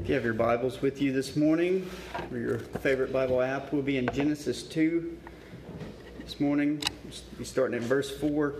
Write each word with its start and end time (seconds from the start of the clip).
If 0.00 0.08
you 0.08 0.14
have 0.14 0.24
your 0.24 0.32
Bibles 0.32 0.80
with 0.80 1.02
you 1.02 1.12
this 1.12 1.36
morning, 1.36 1.88
or 2.30 2.38
your 2.38 2.58
favorite 2.58 3.12
Bible 3.12 3.42
app, 3.42 3.74
we'll 3.74 3.82
be 3.82 3.98
in 3.98 4.08
Genesis 4.08 4.62
2 4.62 5.18
this 6.18 6.40
morning. 6.40 6.82
We'll 7.36 7.44
starting 7.44 7.76
at 7.76 7.82
verse 7.82 8.10
4. 8.18 8.54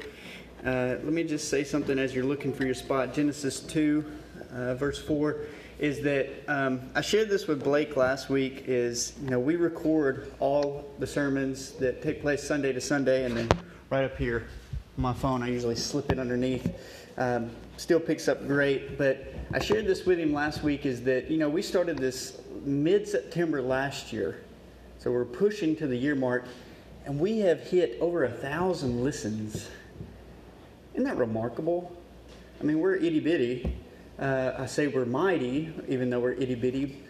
Uh, 0.63 0.69
let 0.69 1.05
me 1.05 1.25
just 1.25 1.49
say 1.49 1.65
something 1.65 1.99
as 1.99 2.15
you're 2.15 2.27
looking 2.27 2.53
for 2.53 2.67
your 2.67 2.75
spot. 2.75 3.15
Genesis 3.15 3.61
2, 3.61 4.05
uh, 4.53 4.75
verse 4.75 4.99
4, 5.01 5.47
is 5.79 6.03
that 6.03 6.29
um, 6.49 6.83
I 6.95 7.01
shared 7.01 7.31
this 7.31 7.47
with 7.47 7.65
Blake 7.65 7.97
last 7.97 8.29
week. 8.29 8.65
Is 8.67 9.15
you 9.25 9.31
know 9.31 9.41
we 9.41 9.57
record 9.57 10.35
all 10.39 10.93
the 10.99 11.07
sermons 11.07 11.73
that 11.73 12.03
take 12.03 12.21
place 12.21 12.47
Sunday 12.47 12.75
to 12.75 12.81
Sunday, 12.81 13.25
and 13.25 13.35
then 13.35 13.49
right 13.89 14.05
up 14.05 14.19
here 14.19 14.49
on 14.99 15.03
my 15.03 15.15
phone, 15.15 15.43
I 15.43 15.49
usually 15.49 15.77
slip 15.77 16.13
it 16.13 16.19
underneath. 16.19 16.71
Um, 17.19 17.51
still 17.77 18.01
picks 18.01 18.29
up 18.29 18.47
great, 18.47 18.97
but 18.97 19.35
I 19.53 19.59
shared 19.59 19.87
this 19.87 20.07
with 20.07 20.19
him 20.19 20.33
last 20.33 20.63
week 20.63 20.87
is 20.87 21.03
that, 21.03 21.31
you 21.31 21.37
know, 21.37 21.49
we 21.49 21.61
started 21.61 21.99
this 21.99 22.41
mid 22.65 23.07
September 23.07 23.61
last 23.61 24.13
year. 24.13 24.43
So 24.99 25.11
we're 25.11 25.25
pushing 25.25 25.77
to 25.77 25.87
the 25.87 25.97
year 25.97 26.15
mark, 26.15 26.47
and 27.05 27.19
we 27.19 27.41
have 27.41 27.61
hit 27.61 27.99
over 28.01 28.25
a 28.25 28.31
thousand 28.31 29.03
listens. 29.03 29.69
Isn't 30.95 31.05
that 31.05 31.17
remarkable? 31.17 31.95
I 32.61 32.65
mean, 32.65 32.79
we're 32.79 32.95
itty 32.95 33.21
bitty. 33.21 33.77
Uh, 34.19 34.53
I 34.59 34.67
say 34.67 34.87
we're 34.87 35.05
mighty, 35.05 35.73
even 35.89 36.09
though 36.09 36.21
we're 36.21 36.33
itty 36.33 36.55
bitty, 36.55 37.03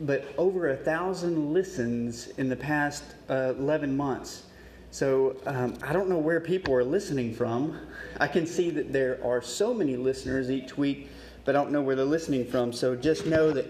but 0.00 0.32
over 0.38 0.70
a 0.70 0.76
thousand 0.76 1.52
listens 1.52 2.28
in 2.38 2.48
the 2.48 2.56
past 2.56 3.04
uh, 3.28 3.52
11 3.58 3.94
months. 3.94 4.44
So 4.90 5.36
um, 5.46 5.74
I 5.82 5.92
don't 5.92 6.08
know 6.08 6.18
where 6.18 6.40
people 6.40 6.74
are 6.74 6.84
listening 6.84 7.34
from. 7.34 7.78
I 8.18 8.26
can 8.26 8.46
see 8.46 8.70
that 8.70 8.92
there 8.92 9.18
are 9.24 9.40
so 9.40 9.72
many 9.72 9.96
listeners 9.96 10.50
each 10.50 10.76
week 10.76 11.08
but 11.44 11.56
I 11.56 11.62
don't 11.62 11.72
know 11.72 11.82
where 11.82 11.96
they're 11.96 12.04
listening 12.04 12.44
from. 12.44 12.72
So 12.72 12.94
just 12.94 13.26
know 13.26 13.50
that 13.52 13.66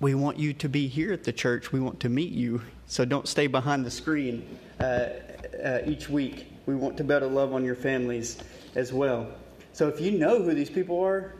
we 0.00 0.14
want 0.14 0.38
you 0.38 0.52
to 0.54 0.68
be 0.68 0.88
here 0.88 1.12
at 1.12 1.24
the 1.24 1.32
church. 1.32 1.72
We 1.72 1.80
want 1.80 2.00
to 2.00 2.08
meet 2.08 2.32
you. 2.32 2.62
So 2.86 3.04
don't 3.04 3.26
stay 3.26 3.46
behind 3.46 3.84
the 3.84 3.90
screen 3.90 4.58
uh, 4.80 5.08
uh, 5.64 5.80
each 5.86 6.08
week. 6.08 6.52
We 6.66 6.74
want 6.74 6.96
to 6.98 7.04
better 7.04 7.26
love 7.26 7.54
on 7.54 7.64
your 7.64 7.74
families 7.74 8.38
as 8.74 8.92
well. 8.92 9.28
So 9.72 9.88
if 9.88 10.00
you 10.00 10.12
know 10.12 10.42
who 10.42 10.54
these 10.54 10.70
people 10.70 11.02
are, 11.02 11.34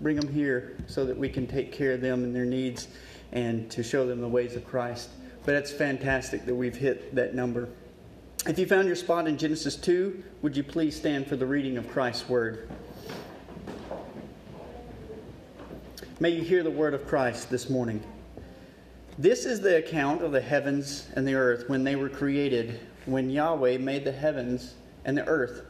bring 0.00 0.16
them 0.16 0.32
here 0.32 0.76
so 0.86 1.04
that 1.04 1.16
we 1.16 1.28
can 1.28 1.46
take 1.46 1.72
care 1.72 1.92
of 1.92 2.00
them 2.00 2.24
and 2.24 2.34
their 2.34 2.44
needs 2.44 2.88
and 3.32 3.70
to 3.70 3.82
show 3.82 4.06
them 4.06 4.20
the 4.20 4.28
ways 4.28 4.56
of 4.56 4.66
Christ. 4.66 5.10
But 5.44 5.54
it's 5.54 5.70
fantastic 5.70 6.44
that 6.46 6.54
we've 6.54 6.76
hit 6.76 7.14
that 7.14 7.34
number. 7.34 7.68
If 8.46 8.58
you 8.58 8.66
found 8.66 8.86
your 8.86 8.96
spot 8.96 9.28
in 9.28 9.36
Genesis 9.36 9.76
2, 9.76 10.24
would 10.40 10.56
you 10.56 10.62
please 10.62 10.96
stand 10.96 11.26
for 11.26 11.36
the 11.36 11.44
reading 11.44 11.76
of 11.76 11.86
Christ's 11.90 12.26
word? 12.26 12.70
May 16.20 16.30
you 16.30 16.40
hear 16.40 16.62
the 16.62 16.70
word 16.70 16.94
of 16.94 17.06
Christ 17.06 17.50
this 17.50 17.68
morning. 17.68 18.02
This 19.18 19.44
is 19.44 19.60
the 19.60 19.76
account 19.76 20.22
of 20.22 20.32
the 20.32 20.40
heavens 20.40 21.06
and 21.14 21.28
the 21.28 21.34
earth 21.34 21.68
when 21.68 21.84
they 21.84 21.96
were 21.96 22.08
created, 22.08 22.80
when 23.04 23.28
Yahweh 23.28 23.76
made 23.76 24.06
the 24.06 24.12
heavens 24.12 24.74
and 25.04 25.18
the 25.18 25.26
earth. 25.26 25.66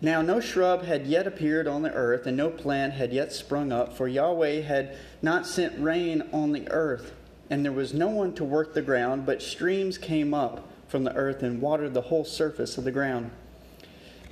Now, 0.00 0.22
no 0.22 0.38
shrub 0.38 0.84
had 0.84 1.08
yet 1.08 1.26
appeared 1.26 1.66
on 1.66 1.82
the 1.82 1.92
earth, 1.92 2.24
and 2.24 2.36
no 2.36 2.50
plant 2.50 2.92
had 2.92 3.12
yet 3.12 3.32
sprung 3.32 3.72
up, 3.72 3.96
for 3.96 4.06
Yahweh 4.06 4.60
had 4.60 4.96
not 5.22 5.46
sent 5.46 5.78
rain 5.80 6.22
on 6.32 6.52
the 6.52 6.70
earth, 6.70 7.14
and 7.50 7.64
there 7.64 7.72
was 7.72 7.92
no 7.92 8.08
one 8.08 8.32
to 8.34 8.44
work 8.44 8.74
the 8.74 8.82
ground, 8.82 9.26
but 9.26 9.42
streams 9.42 9.98
came 9.98 10.32
up 10.32 10.68
from 10.92 11.04
the 11.04 11.16
earth 11.16 11.42
and 11.42 11.62
watered 11.62 11.94
the 11.94 12.02
whole 12.02 12.24
surface 12.24 12.76
of 12.76 12.84
the 12.84 12.92
ground. 12.92 13.30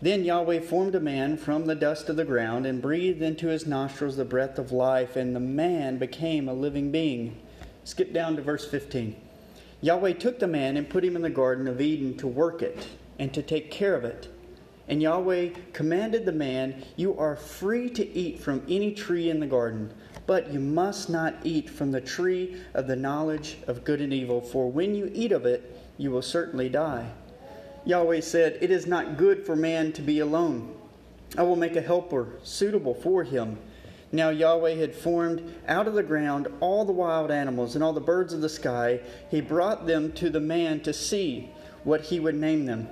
Then 0.02 0.24
Yahweh 0.26 0.60
formed 0.60 0.94
a 0.94 1.00
man 1.00 1.38
from 1.38 1.64
the 1.64 1.74
dust 1.74 2.10
of 2.10 2.16
the 2.16 2.24
ground 2.24 2.66
and 2.66 2.82
breathed 2.82 3.22
into 3.22 3.48
his 3.48 3.66
nostrils 3.66 4.16
the 4.16 4.26
breath 4.26 4.58
of 4.58 4.70
life, 4.70 5.16
and 5.16 5.34
the 5.34 5.40
man 5.40 5.96
became 5.96 6.48
a 6.48 6.52
living 6.52 6.92
being. 6.92 7.40
Skip 7.84 8.12
down 8.12 8.36
to 8.36 8.42
verse 8.42 8.66
15. 8.66 9.16
Yahweh 9.80 10.12
took 10.12 10.38
the 10.38 10.46
man 10.46 10.76
and 10.76 10.90
put 10.90 11.02
him 11.02 11.16
in 11.16 11.22
the 11.22 11.30
Garden 11.30 11.66
of 11.66 11.80
Eden 11.80 12.14
to 12.18 12.26
work 12.26 12.60
it 12.60 12.86
and 13.18 13.32
to 13.32 13.42
take 13.42 13.70
care 13.70 13.94
of 13.94 14.04
it. 14.04 14.28
And 14.86 15.00
Yahweh 15.00 15.50
commanded 15.72 16.26
the 16.26 16.32
man, 16.32 16.84
You 16.96 17.16
are 17.18 17.36
free 17.36 17.88
to 17.88 18.06
eat 18.06 18.38
from 18.38 18.62
any 18.68 18.92
tree 18.92 19.30
in 19.30 19.40
the 19.40 19.46
garden, 19.46 19.94
but 20.26 20.52
you 20.52 20.60
must 20.60 21.08
not 21.08 21.36
eat 21.42 21.70
from 21.70 21.90
the 21.90 22.02
tree 22.02 22.60
of 22.74 22.86
the 22.86 22.96
knowledge 22.96 23.56
of 23.66 23.82
good 23.82 24.02
and 24.02 24.12
evil, 24.12 24.42
for 24.42 24.70
when 24.70 24.94
you 24.94 25.10
eat 25.14 25.32
of 25.32 25.46
it, 25.46 25.79
you 26.00 26.10
will 26.10 26.22
certainly 26.22 26.70
die. 26.70 27.10
Yahweh 27.84 28.20
said, 28.20 28.56
It 28.62 28.70
is 28.70 28.86
not 28.86 29.18
good 29.18 29.44
for 29.44 29.54
man 29.54 29.92
to 29.92 30.02
be 30.02 30.20
alone. 30.20 30.74
I 31.36 31.42
will 31.42 31.56
make 31.56 31.76
a 31.76 31.82
helper 31.82 32.38
suitable 32.42 32.94
for 32.94 33.22
him. 33.22 33.58
Now 34.10 34.30
Yahweh 34.30 34.76
had 34.76 34.94
formed 34.94 35.54
out 35.68 35.86
of 35.86 35.92
the 35.92 36.02
ground 36.02 36.48
all 36.60 36.86
the 36.86 36.92
wild 36.92 37.30
animals 37.30 37.74
and 37.74 37.84
all 37.84 37.92
the 37.92 38.00
birds 38.00 38.32
of 38.32 38.40
the 38.40 38.48
sky. 38.48 39.00
He 39.30 39.42
brought 39.42 39.86
them 39.86 40.12
to 40.12 40.30
the 40.30 40.40
man 40.40 40.80
to 40.80 40.92
see 40.94 41.50
what 41.84 42.00
he 42.00 42.18
would 42.18 42.34
name 42.34 42.64
them. 42.64 42.88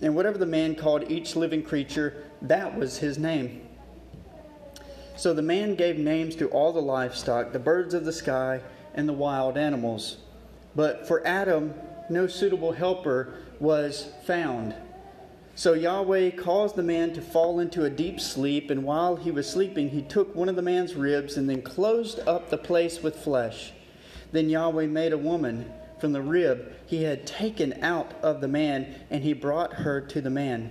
And 0.00 0.16
whatever 0.16 0.38
the 0.38 0.46
man 0.46 0.74
called 0.74 1.10
each 1.10 1.36
living 1.36 1.62
creature, 1.62 2.24
that 2.40 2.78
was 2.78 2.98
his 2.98 3.18
name. 3.18 3.68
So 5.16 5.34
the 5.34 5.42
man 5.42 5.74
gave 5.74 5.98
names 5.98 6.34
to 6.36 6.48
all 6.48 6.72
the 6.72 6.80
livestock, 6.80 7.52
the 7.52 7.58
birds 7.58 7.92
of 7.92 8.06
the 8.06 8.12
sky, 8.12 8.62
and 8.94 9.06
the 9.06 9.12
wild 9.12 9.58
animals. 9.58 10.16
But 10.74 11.06
for 11.06 11.26
Adam, 11.26 11.74
no 12.10 12.26
suitable 12.26 12.72
helper 12.72 13.34
was 13.60 14.10
found. 14.24 14.74
So 15.54 15.72
Yahweh 15.72 16.30
caused 16.30 16.76
the 16.76 16.84
man 16.84 17.12
to 17.14 17.20
fall 17.20 17.58
into 17.58 17.84
a 17.84 17.90
deep 17.90 18.20
sleep, 18.20 18.70
and 18.70 18.84
while 18.84 19.16
he 19.16 19.32
was 19.32 19.50
sleeping, 19.50 19.88
he 19.88 20.02
took 20.02 20.34
one 20.34 20.48
of 20.48 20.54
the 20.54 20.62
man's 20.62 20.94
ribs 20.94 21.36
and 21.36 21.50
then 21.50 21.62
closed 21.62 22.20
up 22.28 22.48
the 22.48 22.56
place 22.56 23.02
with 23.02 23.16
flesh. 23.16 23.72
Then 24.30 24.48
Yahweh 24.48 24.86
made 24.86 25.12
a 25.12 25.18
woman 25.18 25.72
from 25.98 26.12
the 26.12 26.22
rib 26.22 26.72
he 26.86 27.02
had 27.02 27.26
taken 27.26 27.82
out 27.82 28.12
of 28.22 28.40
the 28.40 28.46
man, 28.46 28.94
and 29.10 29.24
he 29.24 29.32
brought 29.32 29.72
her 29.72 30.00
to 30.00 30.20
the 30.20 30.30
man. 30.30 30.70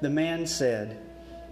The 0.00 0.10
man 0.10 0.46
said, 0.46 1.00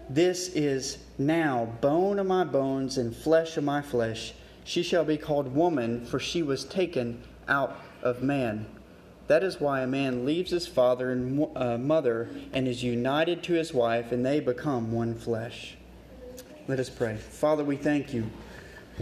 This 0.08 0.48
is 0.50 0.98
now 1.18 1.64
bone 1.80 2.20
of 2.20 2.26
my 2.26 2.44
bones 2.44 2.96
and 2.96 3.14
flesh 3.14 3.56
of 3.56 3.64
my 3.64 3.82
flesh. 3.82 4.34
She 4.62 4.84
shall 4.84 5.04
be 5.04 5.16
called 5.16 5.52
woman, 5.52 6.06
for 6.06 6.20
she 6.20 6.42
was 6.42 6.64
taken 6.64 7.22
out 7.48 7.76
of 8.02 8.22
man. 8.22 8.66
That 9.26 9.42
is 9.42 9.60
why 9.60 9.80
a 9.80 9.86
man 9.86 10.24
leaves 10.24 10.52
his 10.52 10.66
father 10.66 11.10
and 11.10 11.48
uh, 11.56 11.78
mother 11.78 12.28
and 12.52 12.68
is 12.68 12.82
united 12.82 13.42
to 13.44 13.54
his 13.54 13.74
wife, 13.74 14.12
and 14.12 14.24
they 14.24 14.38
become 14.40 14.92
one 14.92 15.14
flesh. 15.14 15.76
Let 16.68 16.78
us 16.78 16.90
pray. 16.90 17.16
Father, 17.16 17.64
we 17.64 17.76
thank 17.76 18.14
you 18.14 18.26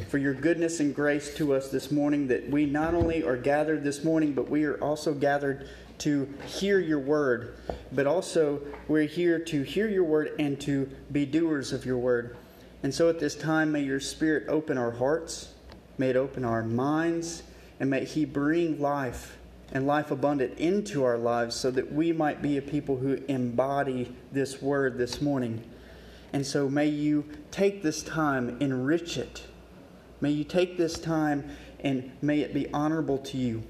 for 0.09 0.19
your 0.19 0.35
goodness 0.35 0.81
and 0.81 0.95
grace 0.95 1.35
to 1.37 1.55
us 1.55 1.71
this 1.71 1.91
morning, 1.91 2.27
that 2.29 2.49
we 2.51 2.67
not 2.67 2.95
only 2.95 3.23
are 3.23 3.37
gathered 3.37 3.85
this 3.85 4.03
morning, 4.03 4.33
but 4.33 4.49
we 4.49 4.65
are 4.65 4.77
also 4.83 5.13
gathered 5.13 5.69
to 5.99 6.33
hear 6.47 6.81
your 6.81 6.99
word, 6.99 7.57
but 7.93 8.07
also 8.07 8.61
we're 8.89 9.05
here 9.05 9.39
to 9.39 9.63
hear 9.63 9.89
your 9.89 10.05
word 10.05 10.33
and 10.39 10.61
to 10.63 10.91
be 11.13 11.25
doers 11.25 11.73
of 11.73 11.87
your 11.87 11.99
word. 11.99 12.37
And 12.83 12.93
so 12.93 13.09
at 13.09 13.21
this 13.21 13.35
time, 13.35 13.73
may 13.73 13.83
your 13.83 14.01
spirit 14.01 14.49
open 14.49 14.77
our 14.77 14.91
hearts, 14.91 15.55
may 15.97 16.11
it 16.11 16.17
open 16.17 16.45
our 16.45 16.63
minds, 16.63 17.43
and 17.79 17.89
may 17.89 18.05
he 18.05 18.25
bring 18.25 18.81
life 18.81 19.39
and 19.75 19.87
life 19.89 20.13
abundant 20.13 20.57
into 20.59 21.05
our 21.05 21.19
lives 21.19 21.57
so 21.57 21.71
that 21.73 21.93
we 21.93 22.13
might 22.13 22.41
be 22.41 22.57
a 22.57 22.63
people 22.63 22.97
who 22.97 23.15
embody 23.27 24.15
this 24.31 24.63
word 24.63 24.97
this 24.97 25.21
morning. 25.21 25.63
And 26.33 26.47
so 26.47 26.69
may 26.69 26.87
you 26.87 27.25
take 27.51 27.83
this 27.83 28.03
time, 28.03 28.57
enrich 28.61 29.19
it. 29.19 29.43
May 30.21 30.31
you 30.31 30.45
take 30.45 30.79
this 30.79 30.99
time 30.99 31.51
and 31.81 32.13
may 32.23 32.41
it 32.41 32.55
be 32.55 32.73
honorable 32.73 33.19
to 33.19 33.37
you. 33.37 33.65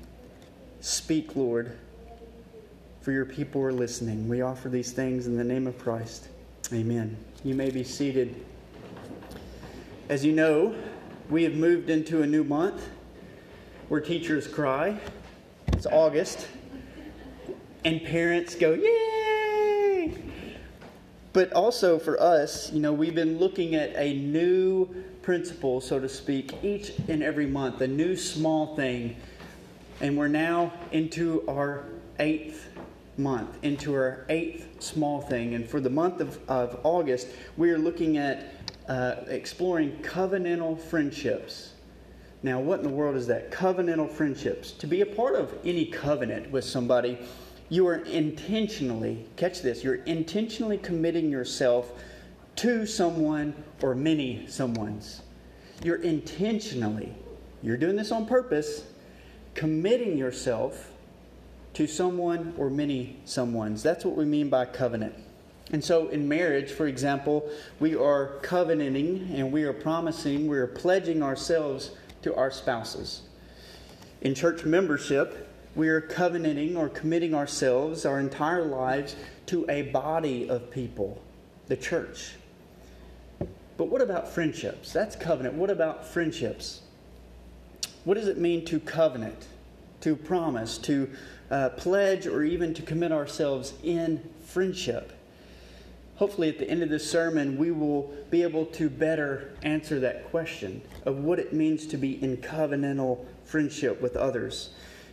Speak, 0.81 1.35
Lord, 1.35 1.77
for 3.01 3.11
your 3.11 3.25
people 3.25 3.63
are 3.63 3.73
listening. 3.73 4.29
We 4.29 4.43
offer 4.43 4.69
these 4.69 4.93
things 4.93 5.27
in 5.27 5.37
the 5.37 5.45
name 5.45 5.67
of 5.67 5.79
Christ. 5.79 6.29
Amen. 6.73 7.17
You 7.43 7.55
may 7.55 7.71
be 7.71 7.83
seated. 7.83 8.45
As 10.11 10.25
you 10.25 10.33
know, 10.33 10.75
we 11.31 11.43
have 11.45 11.55
moved 11.55 11.89
into 11.89 12.23
a 12.23 12.27
new 12.27 12.45
month 12.45 12.89
where 13.89 14.01
teachers 14.01 14.47
cry. 14.47 14.99
It's 15.75 15.87
August. 15.87 16.47
And 17.85 18.03
parents 18.05 18.55
go, 18.55 18.75
yay! 18.75 20.17
But 21.33 21.53
also 21.53 21.99
for 21.99 22.19
us, 22.23 22.73
you 22.73 22.81
know, 22.81 22.93
we've 22.93 23.15
been 23.15 23.39
looking 23.39 23.75
at 23.75 23.93
a 23.97 24.15
new 24.15 24.87
principle, 25.23 25.81
so 25.81 25.99
to 25.99 26.09
speak, 26.09 26.55
each 26.63 26.93
and 27.09 27.25
every 27.25 27.47
month, 27.47 27.81
a 27.81 27.89
new 27.89 28.17
small 28.17 28.77
thing. 28.77 29.17
And 30.01 30.17
we're 30.17 30.29
now 30.29 30.73
into 30.93 31.43
our 31.49 31.85
eighth 32.21 32.69
month, 33.19 33.59
into 33.63 33.95
our 33.95 34.25
eighth 34.29 34.81
small 34.81 35.23
thing. 35.23 35.55
And 35.55 35.69
for 35.69 35.81
the 35.81 35.91
month 35.91 36.21
of, 36.21 36.39
of 36.49 36.79
August, 36.85 37.27
we 37.57 37.73
are 37.73 37.79
looking 37.79 38.17
at 38.17 38.47
uh, 38.89 39.17
exploring 39.27 39.99
covenantal 40.03 40.81
friendships. 40.81 41.74
Now, 42.45 42.61
what 42.61 42.81
in 42.81 42.85
the 42.85 42.91
world 42.91 43.17
is 43.17 43.27
that? 43.29 43.51
Covenantal 43.51 44.11
friendships. 44.11 44.73
To 44.73 44.87
be 44.87 45.01
a 45.01 45.07
part 45.07 45.35
of 45.35 45.55
any 45.65 45.87
covenant 45.87 46.51
with 46.51 46.63
somebody, 46.63 47.19
you 47.71 47.87
are 47.87 48.01
intentionally, 48.05 49.25
catch 49.37 49.63
this, 49.63 49.83
you're 49.83 50.05
intentionally 50.05 50.77
committing 50.77 51.31
yourself 51.31 51.91
to 52.57 52.85
someone 52.85 53.55
or 53.81 53.95
many 53.95 54.45
someones. 54.47 55.23
you're 55.83 56.03
intentionally, 56.03 57.15
you're 57.63 57.79
doing 57.79 57.97
this 57.97 58.13
on 58.13 58.27
purpose, 58.27 58.85
committing 59.55 60.19
yourself 60.19 60.93
to 61.73 61.87
someone 61.87 62.53
or 62.59 62.69
many 62.69 63.17
someones. 63.25 63.83
That's 63.83 64.05
what 64.05 64.17
we 64.17 64.27
mean 64.27 64.51
by 64.51 64.67
covenant. 64.67 65.15
And 65.73 65.83
so 65.83 66.09
in 66.09 66.29
marriage, 66.29 66.71
for 66.73 66.87
example, 66.89 67.51
we 67.81 67.97
are 67.97 68.39
covenanting 68.43 69.31
and 69.35 69.51
we 69.51 69.63
are 69.63 69.73
promising, 69.73 70.47
we 70.47 70.59
are 70.59 70.67
pledging 70.67 71.23
ourselves 71.23 71.93
to 72.25 72.35
our 72.37 72.51
spouses. 72.51 73.21
In 74.23 74.35
church 74.35 74.65
membership, 74.65 75.47
we 75.75 75.89
are 75.89 76.01
covenanting 76.01 76.75
or 76.75 76.89
committing 76.89 77.35
ourselves, 77.35 78.07
our 78.07 78.19
entire 78.19 78.65
lives, 78.65 79.15
to 79.47 79.67
a 79.69 79.83
body 79.83 80.49
of 80.49 80.71
people, 80.71 81.21
the 81.67 81.77
church. 81.77 82.37
But 83.77 83.89
what 83.89 84.01
about 84.01 84.33
friendships? 84.33 84.91
That's 84.91 85.15
covenant. 85.17 85.57
What 85.57 85.69
about 85.69 86.07
friendships? 86.07 86.81
What 88.05 88.15
does 88.15 88.29
it 88.29 88.39
mean 88.39 88.65
to 88.67 88.81
covenant, 88.81 89.47
to 90.01 90.17
promise, 90.17 90.79
to 90.79 91.11
uh, 91.51 91.71
pledge, 91.71 92.27
or 92.27 92.43
even 92.43 92.73
to 92.73 92.83
commit 92.83 93.13
ourselves 93.13 93.75
in 93.83 94.23
friendship? 94.47 95.13
Hopefully, 96.17 96.49
at 96.49 96.59
the 96.59 96.71
end 96.71 96.83
of 96.83 96.89
this 96.89 97.11
sermon, 97.11 97.59
we 97.59 97.73
will 97.73 98.15
be 98.31 98.43
able 98.43 98.67
to 98.67 98.89
better 98.89 99.53
answer 99.63 99.99
that 100.01 100.31
question 100.31 100.81
of 101.05 101.19
what 101.19 101.41
it 101.41 101.53
means 101.53 101.87
to 101.89 101.97
be 101.97 102.23
in 102.23 102.37
covenantal 102.37 103.25
friendship 103.45 104.01
with 104.01 104.17
others. 104.17 104.71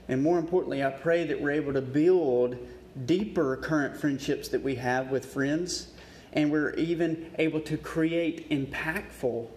And 0.08 0.22
more 0.22 0.38
importantly, 0.38 0.84
I 0.84 0.92
pray 0.92 1.26
that 1.26 1.42
we're 1.42 1.52
able 1.52 1.74
to 1.74 1.82
build 1.82 2.58
deeper 3.06 3.58
current 3.58 3.98
friendships 3.98 4.48
that 4.50 4.62
we 4.62 4.76
have 4.76 5.10
with 5.10 5.26
friends, 5.26 5.88
and 6.34 6.52
we're 6.52 6.74
even 6.76 7.32
able 7.40 7.62
to 7.62 7.78
create 7.78 8.50
impactful 8.50 9.48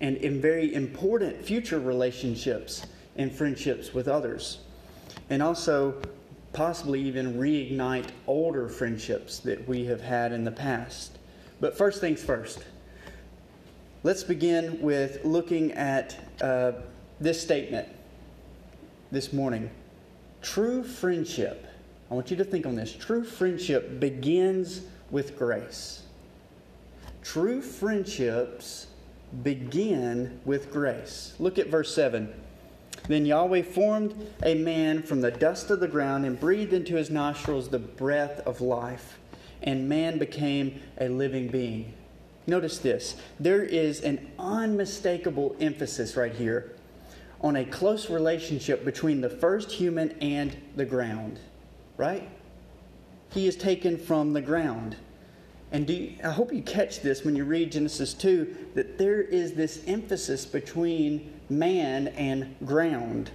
and 0.00 0.16
in 0.18 0.40
very 0.40 0.74
important 0.74 1.42
future 1.44 1.80
relationships 1.80 2.84
and 3.16 3.32
friendships 3.32 3.94
with 3.94 4.08
others. 4.08 4.58
And 5.30 5.42
also, 5.42 6.00
possibly 6.56 7.02
even 7.02 7.34
reignite 7.34 8.08
older 8.26 8.66
friendships 8.66 9.40
that 9.40 9.68
we 9.68 9.84
have 9.84 10.00
had 10.00 10.32
in 10.32 10.42
the 10.42 10.50
past. 10.50 11.18
But 11.60 11.76
first 11.76 12.00
things 12.00 12.24
first, 12.24 12.64
let's 14.02 14.24
begin 14.24 14.80
with 14.80 15.22
looking 15.22 15.72
at 15.72 16.16
uh, 16.40 16.72
this 17.20 17.40
statement 17.42 17.86
this 19.12 19.34
morning. 19.34 19.70
True 20.40 20.82
friendship, 20.82 21.66
I 22.10 22.14
want 22.14 22.30
you 22.30 22.38
to 22.38 22.44
think 22.44 22.64
on 22.64 22.74
this. 22.74 22.94
True 22.94 23.22
friendship 23.22 24.00
begins 24.00 24.80
with 25.10 25.36
grace. 25.38 26.04
True 27.22 27.60
friendships 27.60 28.86
begin 29.42 30.40
with 30.46 30.72
grace. 30.72 31.34
Look 31.38 31.58
at 31.58 31.66
verse 31.66 31.94
7. 31.94 32.32
Then 33.08 33.26
Yahweh 33.26 33.62
formed 33.62 34.14
a 34.42 34.54
man 34.54 35.02
from 35.02 35.20
the 35.20 35.30
dust 35.30 35.70
of 35.70 35.80
the 35.80 35.88
ground 35.88 36.24
and 36.24 36.38
breathed 36.38 36.72
into 36.72 36.96
his 36.96 37.10
nostrils 37.10 37.68
the 37.68 37.78
breath 37.78 38.40
of 38.40 38.60
life, 38.60 39.18
and 39.62 39.88
man 39.88 40.18
became 40.18 40.80
a 40.98 41.08
living 41.08 41.48
being. 41.48 41.92
Notice 42.46 42.78
this 42.78 43.16
there 43.38 43.62
is 43.62 44.00
an 44.00 44.30
unmistakable 44.38 45.56
emphasis 45.60 46.16
right 46.16 46.34
here 46.34 46.72
on 47.40 47.56
a 47.56 47.64
close 47.64 48.08
relationship 48.08 48.84
between 48.84 49.20
the 49.20 49.30
first 49.30 49.70
human 49.70 50.10
and 50.20 50.56
the 50.74 50.84
ground, 50.84 51.38
right? 51.96 52.28
He 53.30 53.46
is 53.46 53.56
taken 53.56 53.98
from 53.98 54.32
the 54.32 54.40
ground. 54.40 54.96
And 55.72 55.88
you, 55.90 56.14
I 56.22 56.30
hope 56.30 56.52
you 56.52 56.62
catch 56.62 57.00
this 57.00 57.24
when 57.24 57.34
you 57.34 57.44
read 57.44 57.72
Genesis 57.72 58.14
2 58.14 58.70
that 58.74 58.98
there 58.98 59.20
is 59.20 59.54
this 59.54 59.82
emphasis 59.86 60.46
between 60.46 61.32
man 61.48 62.08
and 62.08 62.54
ground 62.64 63.30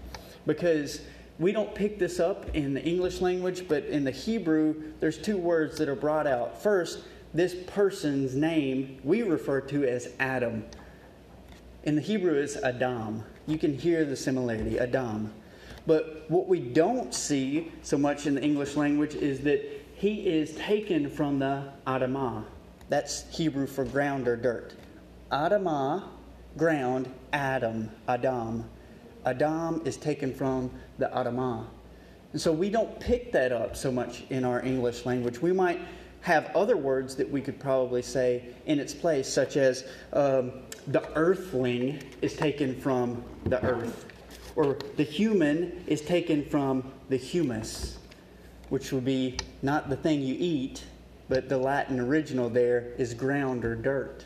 because 0.45 1.01
we 1.39 1.51
don't 1.51 1.73
pick 1.73 1.99
this 1.99 2.19
up 2.19 2.55
in 2.55 2.73
the 2.73 2.83
English 2.83 3.19
language, 3.19 3.67
but 3.67 3.85
in 3.85 4.03
the 4.03 4.11
Hebrew, 4.11 4.75
there's 4.99 5.17
two 5.17 5.37
words 5.37 5.77
that 5.79 5.89
are 5.89 5.95
brought 5.95 6.27
out. 6.27 6.61
First, 6.61 6.99
this 7.33 7.55
person's 7.67 8.35
name 8.35 8.99
we 9.03 9.23
refer 9.23 9.61
to 9.61 9.83
as 9.85 10.09
Adam. 10.19 10.63
In 11.83 11.95
the 11.95 12.01
Hebrew, 12.01 12.35
is 12.35 12.57
Adam. 12.57 13.23
You 13.47 13.57
can 13.57 13.77
hear 13.77 14.05
the 14.05 14.15
similarity, 14.15 14.77
Adam. 14.77 15.33
But 15.87 16.25
what 16.29 16.47
we 16.47 16.59
don't 16.59 17.13
see 17.13 17.71
so 17.81 17.97
much 17.97 18.27
in 18.27 18.35
the 18.35 18.43
English 18.43 18.75
language 18.75 19.15
is 19.15 19.41
that 19.41 19.80
he 20.01 20.27
is 20.27 20.56
taken 20.56 21.07
from 21.07 21.38
the 21.38 21.63
Adamah. 21.86 22.44
That's 22.89 23.30
Hebrew 23.30 23.68
for 23.68 23.86
ground 23.86 24.27
or 24.27 24.36
dirt. 24.36 24.74
Adamah 25.31 26.06
ground 26.57 27.07
Adam, 27.31 27.92
Adam. 28.07 28.68
Adam 29.27 29.80
is 29.86 29.98
taken 29.98 30.33
from 30.33 30.71
the 30.98 31.06
Adamah. 31.13 31.68
And 32.31 32.42
so 32.42 32.51
we 32.51 32.71
don't 32.71 33.00
pick 33.00 33.31
that 33.33 33.51
up 33.51 33.77
so 33.77 33.92
much 33.92 34.24
in 34.31 34.44
our 34.44 34.65
English 34.65 35.06
language. 35.06 35.39
We 35.39 35.53
might 35.53 35.80
have 36.21 36.48
other 36.56 36.77
words 36.77 37.15
that 37.18 37.30
we 37.30 37.39
could 37.39 37.59
probably 37.59 38.01
say 38.01 38.56
in 38.65 38.80
its 38.80 38.95
place, 38.95 39.31
such 39.31 39.56
as 39.56 39.86
um, 40.13 40.51
the 40.88 41.07
earthling 41.15 42.01
is 42.24 42.36
taken 42.36 42.75
from 42.81 43.24
the 43.45 43.63
earth, 43.63 44.07
or 44.56 44.80
the 44.98 45.03
human 45.03 45.83
is 45.86 46.01
taken 46.01 46.44
from 46.44 46.92
the 47.09 47.18
humus, 47.18 48.00
which 48.71 48.91
would 48.91 49.06
be 49.06 49.38
not 49.62 49.89
the 49.89 49.95
thing 49.95 50.21
you 50.21 50.35
eat, 50.39 50.83
but 51.29 51.47
the 51.47 51.57
Latin 51.57 52.00
original 52.00 52.50
there 52.50 52.94
is 52.97 53.13
ground 53.13 53.63
or 53.63 53.75
dirt 53.75 54.25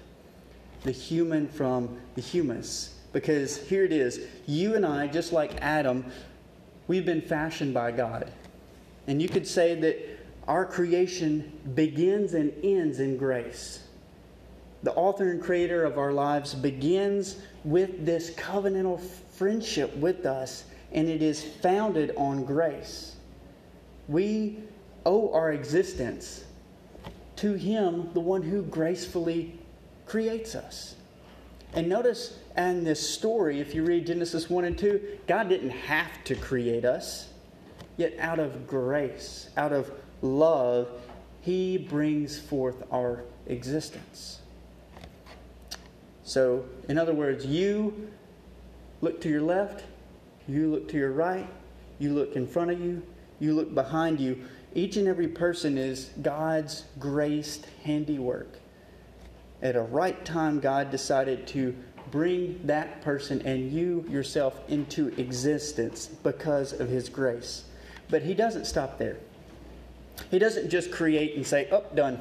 the 0.86 0.92
human 0.92 1.48
from 1.48 1.98
the 2.14 2.22
humus. 2.22 2.94
Because 3.12 3.58
here 3.68 3.84
it 3.84 3.92
is 3.92 4.22
you 4.46 4.76
and 4.76 4.86
I, 4.86 5.08
just 5.08 5.34
like 5.34 5.60
Adam, 5.62 6.06
we've 6.88 7.06
been 7.06 7.22
fashioned 7.22 7.74
by 7.74 7.92
God. 7.92 8.32
And 9.08 9.22
you 9.22 9.28
could 9.28 9.48
say 9.48 9.76
that 9.76 10.20
our 10.48 10.64
creation 10.64 11.52
begins 11.74 12.34
and 12.34 12.54
ends 12.64 13.00
in 13.00 13.18
grace. 13.18 13.84
The 14.84 14.94
author 14.94 15.32
and 15.32 15.42
creator 15.42 15.84
of 15.84 15.98
our 15.98 16.14
lives 16.14 16.54
begins 16.54 17.38
with 17.64 18.06
this 18.06 18.30
covenantal 18.36 19.02
friendship 19.02 19.96
with 19.98 20.28
us, 20.28 20.66
and 20.92 21.10
it 21.10 21.24
is 21.24 21.44
founded 21.44 22.14
on 22.16 22.46
grace. 22.46 23.15
We 24.08 24.60
owe 25.06 25.32
our 25.34 25.52
existence 25.52 26.44
to 27.38 27.54
Him, 27.54 28.10
the 28.14 28.20
one 28.20 28.42
who 28.42 28.64
gracefully 28.64 29.58
creates 30.06 30.56
us. 30.56 30.96
And 31.74 31.90
notice 31.90 32.40
in 32.56 32.84
this 32.84 33.08
story, 33.08 33.60
if 33.60 33.76
you 33.76 33.84
read 33.84 34.08
Genesis 34.08 34.50
1 34.50 34.64
and 34.64 34.78
2, 34.78 35.20
God 35.28 35.50
didn't 35.50 35.72
have 35.72 36.24
to 36.26 36.36
create 36.36 36.86
us, 36.86 37.30
yet 37.98 38.14
out 38.20 38.40
of 38.40 38.68
grace, 38.68 39.50
out 39.58 39.74
of 39.74 39.92
love, 40.22 40.90
He 41.42 41.78
brings 41.78 42.40
forth 42.40 42.84
our 42.92 43.24
existence. 43.48 44.40
So, 46.24 46.66
in 46.88 46.98
other 46.98 47.14
words, 47.14 47.46
you 47.46 48.10
look 49.02 49.22
to 49.22 49.30
your 49.30 49.42
left, 49.42 49.84
you 50.48 50.72
look 50.72 50.88
to 50.90 50.98
your 50.98 51.12
right, 51.12 51.48
you 52.00 52.14
look 52.14 52.36
in 52.36 52.48
front 52.48 52.72
of 52.72 52.80
you, 52.80 53.04
you 53.40 53.54
look 53.54 53.74
behind 53.74 54.20
you. 54.20 54.44
Each 54.74 54.98
and 54.98 55.08
every 55.08 55.28
person 55.28 55.78
is 55.78 56.12
God's 56.22 56.84
graced 57.00 57.68
handiwork 57.84 58.60
at 59.62 59.76
a 59.76 59.82
right 59.82 60.24
time, 60.26 60.60
God 60.60 60.92
decided 60.92 61.48
to 61.48 61.76
bring 62.12 62.60
that 62.66 63.02
person 63.02 63.42
and 63.48 63.72
you 63.72 64.06
yourself 64.08 64.62
into 64.70 65.08
existence 65.20 66.06
because 66.06 66.74
of 66.74 66.88
His 66.88 67.10
grace. 67.10 67.64
But 68.10 68.22
He 68.22 68.34
doesn't 68.34 68.66
stop 68.66 68.98
there. 68.98 69.18
He 70.30 70.40
doesn't 70.40 70.70
just 70.70 70.92
create 70.92 71.36
and 71.36 71.46
say, 71.46 71.68
oh, 71.72 71.84
done. 71.96 72.20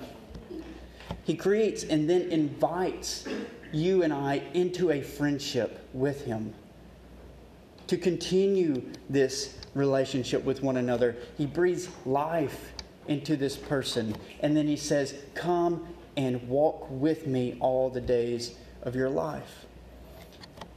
He 1.24 1.34
creates 1.34 1.84
and 1.84 2.08
then 2.08 2.22
invites 2.30 3.26
you 3.72 4.02
and 4.02 4.12
I 4.12 4.42
into 4.54 4.90
a 4.90 5.02
friendship 5.02 5.86
with 5.92 6.24
Him. 6.24 6.54
To 7.88 7.96
continue 7.96 8.82
this 9.10 9.58
relationship 9.74 10.44
with 10.44 10.62
one 10.62 10.78
another, 10.78 11.16
He 11.36 11.46
breathes 11.46 11.88
life 12.06 12.72
into 13.08 13.36
this 13.36 13.56
person. 13.56 14.14
And 14.40 14.56
then 14.56 14.66
He 14.66 14.76
says, 14.76 15.14
Come 15.34 15.86
and 16.16 16.48
walk 16.48 16.86
with 16.90 17.26
me 17.26 17.56
all 17.60 17.90
the 17.90 18.00
days 18.00 18.56
of 18.82 18.94
your 18.94 19.10
life. 19.10 19.66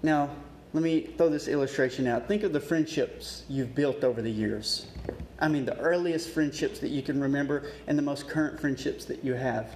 Now, 0.04 0.30
let 0.74 0.84
me 0.84 1.02
throw 1.18 1.30
this 1.30 1.48
illustration 1.48 2.08
out. 2.08 2.28
Think 2.28 2.44
of 2.44 2.54
the 2.54 2.60
friendships 2.60 3.44
you've 3.50 3.74
built 3.74 4.04
over 4.04 4.22
the 4.22 4.32
years. 4.32 4.88
I 5.40 5.48
mean, 5.48 5.66
the 5.66 5.78
earliest 5.78 6.30
friendships 6.30 6.80
that 6.80 6.90
you 6.90 7.02
can 7.02 7.22
remember 7.22 7.72
and 7.88 7.98
the 7.98 8.04
most 8.04 8.28
current 8.28 8.60
friendships 8.60 9.06
that 9.06 9.24
you 9.24 9.34
have. 9.34 9.74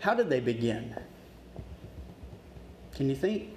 How 0.00 0.14
did 0.14 0.28
they 0.28 0.40
begin? 0.40 0.94
Can 2.94 3.08
you 3.08 3.16
think 3.16 3.50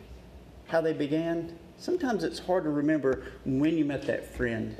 how 0.68 0.82
they 0.82 0.94
began? 0.94 1.58
Sometimes 1.82 2.24
it's 2.24 2.38
hard 2.38 2.66
to 2.66 2.70
remember 2.70 3.24
when 3.44 3.76
you 3.76 3.86
met 3.86 4.04
that 4.04 4.36
friend 4.36 4.78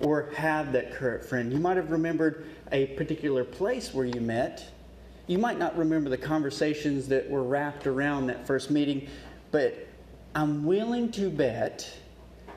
or 0.00 0.28
have 0.34 0.72
that 0.72 0.92
current 0.92 1.24
friend. 1.24 1.52
You 1.52 1.60
might 1.60 1.76
have 1.76 1.92
remembered 1.92 2.48
a 2.72 2.86
particular 2.96 3.44
place 3.44 3.94
where 3.94 4.04
you 4.04 4.20
met, 4.20 4.72
You 5.28 5.38
might 5.38 5.56
not 5.56 5.78
remember 5.78 6.10
the 6.10 6.18
conversations 6.18 7.06
that 7.08 7.30
were 7.30 7.44
wrapped 7.44 7.86
around 7.86 8.26
that 8.26 8.44
first 8.44 8.72
meeting, 8.72 9.06
but 9.52 9.86
I'm 10.34 10.64
willing 10.64 11.12
to 11.12 11.30
bet 11.30 11.88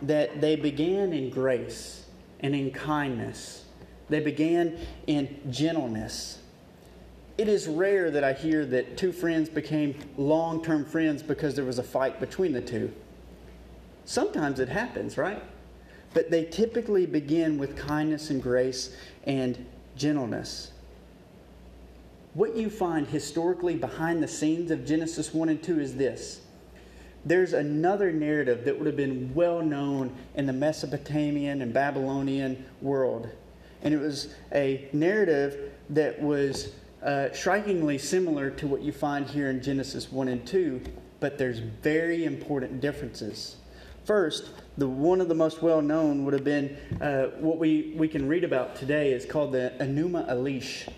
that 0.01 0.41
they 0.41 0.55
began 0.55 1.13
in 1.13 1.29
grace 1.29 2.07
and 2.39 2.55
in 2.55 2.71
kindness. 2.71 3.65
They 4.09 4.19
began 4.19 4.79
in 5.05 5.39
gentleness. 5.51 6.39
It 7.37 7.47
is 7.47 7.67
rare 7.67 8.09
that 8.09 8.23
I 8.23 8.33
hear 8.33 8.65
that 8.65 8.97
two 8.97 9.11
friends 9.11 9.47
became 9.47 9.93
long 10.17 10.63
term 10.63 10.83
friends 10.83 11.21
because 11.21 11.53
there 11.53 11.65
was 11.65 11.77
a 11.77 11.83
fight 11.83 12.19
between 12.19 12.51
the 12.51 12.61
two. 12.61 12.91
Sometimes 14.07 14.61
it 14.61 14.69
happens, 14.69 15.17
right? 15.17 15.43
But 16.13 16.31
they 16.31 16.45
typically 16.45 17.05
begin 17.05 17.57
with 17.57 17.75
kindness 17.75 18.29
and 18.29 18.41
grace 18.41 18.95
and 19.25 19.65
gentleness. 19.97 20.71
What 22.33 22.55
you 22.55 22.69
find 22.69 23.05
historically 23.05 23.75
behind 23.75 24.23
the 24.23 24.27
scenes 24.27 24.71
of 24.71 24.85
Genesis 24.85 25.33
1 25.33 25.49
and 25.49 25.61
2 25.61 25.79
is 25.81 25.95
this 25.97 26.39
there's 27.25 27.51
another 27.51 28.13
narrative 28.13 28.63
that 28.63 28.77
would 28.77 28.87
have 28.87 28.95
been 28.95 29.33
well 29.35 29.61
known 29.61 30.15
in 30.35 30.45
the 30.45 30.53
Mesopotamian 30.53 31.61
and 31.61 31.73
Babylonian 31.73 32.63
world. 32.81 33.27
And 33.81 33.93
it 33.93 33.99
was 33.99 34.33
a 34.53 34.87
narrative 34.93 35.73
that 35.89 36.21
was 36.21 36.71
uh, 37.03 37.33
strikingly 37.33 37.97
similar 37.97 38.51
to 38.51 38.67
what 38.67 38.81
you 38.81 38.93
find 38.93 39.27
here 39.27 39.49
in 39.49 39.61
Genesis 39.61 40.09
1 40.09 40.29
and 40.29 40.47
2, 40.47 40.81
but 41.19 41.37
there's 41.37 41.59
very 41.59 42.23
important 42.23 42.79
differences. 42.79 43.57
First, 44.07 44.51
the 44.77 44.87
one 44.87 45.19
of 45.19 45.27
the 45.27 45.35
most 45.35 45.61
well 45.61 45.81
known 45.81 46.23
would 46.23 46.33
have 46.33 46.45
been 46.45 46.77
uh, 47.01 47.25
what 47.41 47.57
we, 47.57 47.93
we 47.97 48.07
can 48.07 48.25
read 48.25 48.45
about 48.45 48.77
today 48.77 49.11
is 49.11 49.25
called 49.25 49.51
the 49.51 49.73
Enuma 49.81 50.29
Elish. 50.29 50.87
It 50.87 50.93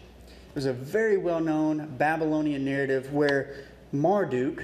was 0.54 0.68
a 0.68 0.74
very 0.74 1.18
well 1.18 1.39
known 1.39 1.96
Babylonian 1.98 2.63
narrative 2.63 3.12
where 3.12 3.66
Marduk, 3.92 4.63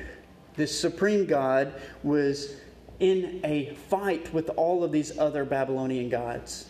this 0.56 0.80
supreme 0.80 1.26
god, 1.26 1.74
was 2.04 2.58
in 3.00 3.42
a 3.44 3.74
fight 3.90 4.32
with 4.32 4.50
all 4.50 4.84
of 4.84 4.92
these 4.92 5.18
other 5.18 5.44
Babylonian 5.44 6.10
gods. 6.10 6.70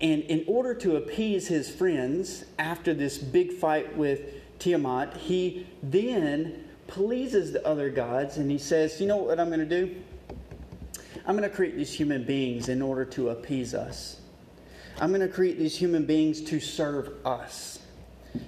And 0.00 0.22
in 0.22 0.44
order 0.46 0.72
to 0.72 0.98
appease 0.98 1.48
his 1.48 1.68
friends 1.68 2.44
after 2.60 2.94
this 2.94 3.18
big 3.18 3.54
fight 3.54 3.96
with 3.96 4.20
Tiamat, 4.60 5.16
he 5.16 5.66
then 5.82 6.62
pleases 6.86 7.50
the 7.52 7.66
other 7.66 7.90
gods 7.90 8.36
and 8.36 8.48
he 8.48 8.58
says, 8.58 9.00
You 9.00 9.08
know 9.08 9.16
what 9.16 9.40
I'm 9.40 9.48
going 9.48 9.68
to 9.68 9.86
do? 9.86 9.96
I'm 11.26 11.36
going 11.36 11.48
to 11.48 11.54
create 11.54 11.76
these 11.76 11.92
human 11.92 12.24
beings 12.24 12.68
in 12.68 12.82
order 12.82 13.04
to 13.04 13.28
appease 13.30 13.74
us. 13.74 14.20
I'm 15.00 15.10
going 15.10 15.20
to 15.20 15.28
create 15.28 15.58
these 15.58 15.76
human 15.76 16.04
beings 16.04 16.42
to 16.42 16.58
serve 16.58 17.10
us. 17.24 17.78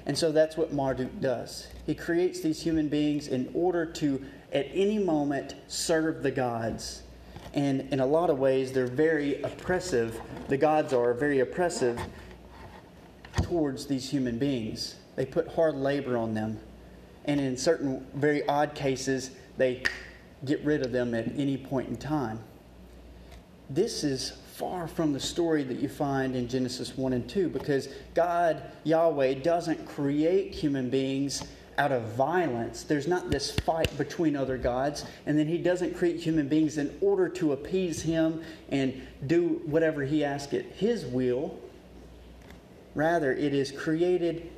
And 0.07 0.17
so 0.17 0.33
that's 0.33 0.57
what 0.57 0.73
Marduk 0.73 1.21
does. 1.21 1.69
He 1.87 1.95
creates 1.95 2.41
these 2.41 2.61
human 2.61 2.89
beings 2.89 3.29
in 3.29 3.51
order 3.55 3.87
to, 3.87 4.25
at 4.53 4.67
any 4.73 4.99
moment, 4.99 5.55
serve 5.69 6.23
the 6.23 6.31
gods. 6.31 7.03
And 7.53 7.93
in 7.93 8.01
a 8.01 8.07
lot 8.07 8.29
of 8.31 8.39
ways, 8.39 8.73
they're 8.73 8.87
very 8.87 9.41
oppressive. 9.43 10.21
The 10.49 10.57
gods 10.57 10.93
are 10.93 11.15
very 11.15 11.41
oppressive 11.41 12.01
towards 13.43 13.87
these 13.87 14.09
human 14.09 14.39
beings. 14.39 14.97
They 15.15 15.27
put 15.27 15.47
hard 15.49 15.77
labor 15.77 16.17
on 16.17 16.35
them. 16.35 16.59
And 17.27 17.41
in 17.41 17.57
certain 17.57 18.07
very 18.15 18.47
odd 18.49 18.75
cases, 18.75 19.31
they 19.57 19.83
get 20.45 20.63
rid 20.65 20.83
of 20.85 20.93
them 20.93 21.15
at 21.15 21.29
any 21.39 21.57
point 21.57 21.89
in 21.89 21.97
time. 21.97 22.41
This 23.71 24.05
is 24.05 24.33
far 24.55 24.87
from 24.87 25.13
the 25.13 25.21
story 25.21 25.65
that 25.65 25.79
you 25.79 25.89
find 25.89 26.37
in 26.37 26.49
Genesis 26.49 26.97
1 26.97 27.13
and 27.13 27.29
2 27.29 27.49
because 27.49 27.89
God, 28.15 28.63
Yahweh, 28.85 29.35
doesn't 29.35 29.87
create 29.87 30.55
human 30.55 30.91
beings 30.91 31.43
out 31.79 31.91
of 31.91 32.03
violence. 32.15 32.85
There's 32.85 33.09
not 33.09 33.31
this 33.31 33.51
fight 33.61 33.97
between 33.99 34.37
other 34.37 34.57
gods. 34.57 35.05
And 35.27 35.39
then 35.39 35.49
He 35.49 35.59
doesn't 35.59 35.97
create 35.97 36.21
human 36.21 36.49
beings 36.49 36.79
in 36.79 36.97
order 37.01 37.29
to 37.31 37.53
appease 37.53 38.03
Him 38.03 38.43
and 38.71 39.03
do 39.27 39.63
whatever 39.67 40.03
He 40.03 40.25
asks 40.25 40.53
it 40.53 40.67
His 40.77 41.05
will. 41.07 41.59
Rather, 42.95 43.33
it 43.33 43.53
is 43.53 43.73
created, 43.73 44.51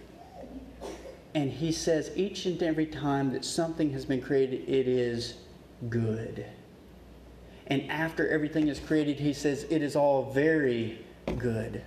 and 1.35 1.51
He 1.51 1.73
says 1.73 2.11
each 2.17 2.45
and 2.45 2.63
every 2.63 2.87
time 2.87 3.33
that 3.33 3.45
something 3.45 3.93
has 3.93 4.05
been 4.05 4.21
created, 4.21 4.69
it 4.69 4.87
is 4.87 5.35
good. 5.89 6.45
And 7.69 7.91
after 7.91 8.29
everything 8.29 8.69
is 8.69 8.79
created, 8.79 9.19
he 9.19 9.33
says, 9.33 9.67
it 9.71 9.83
is 9.83 9.97
all 9.97 10.31
very 10.31 11.05
good. 11.39 11.83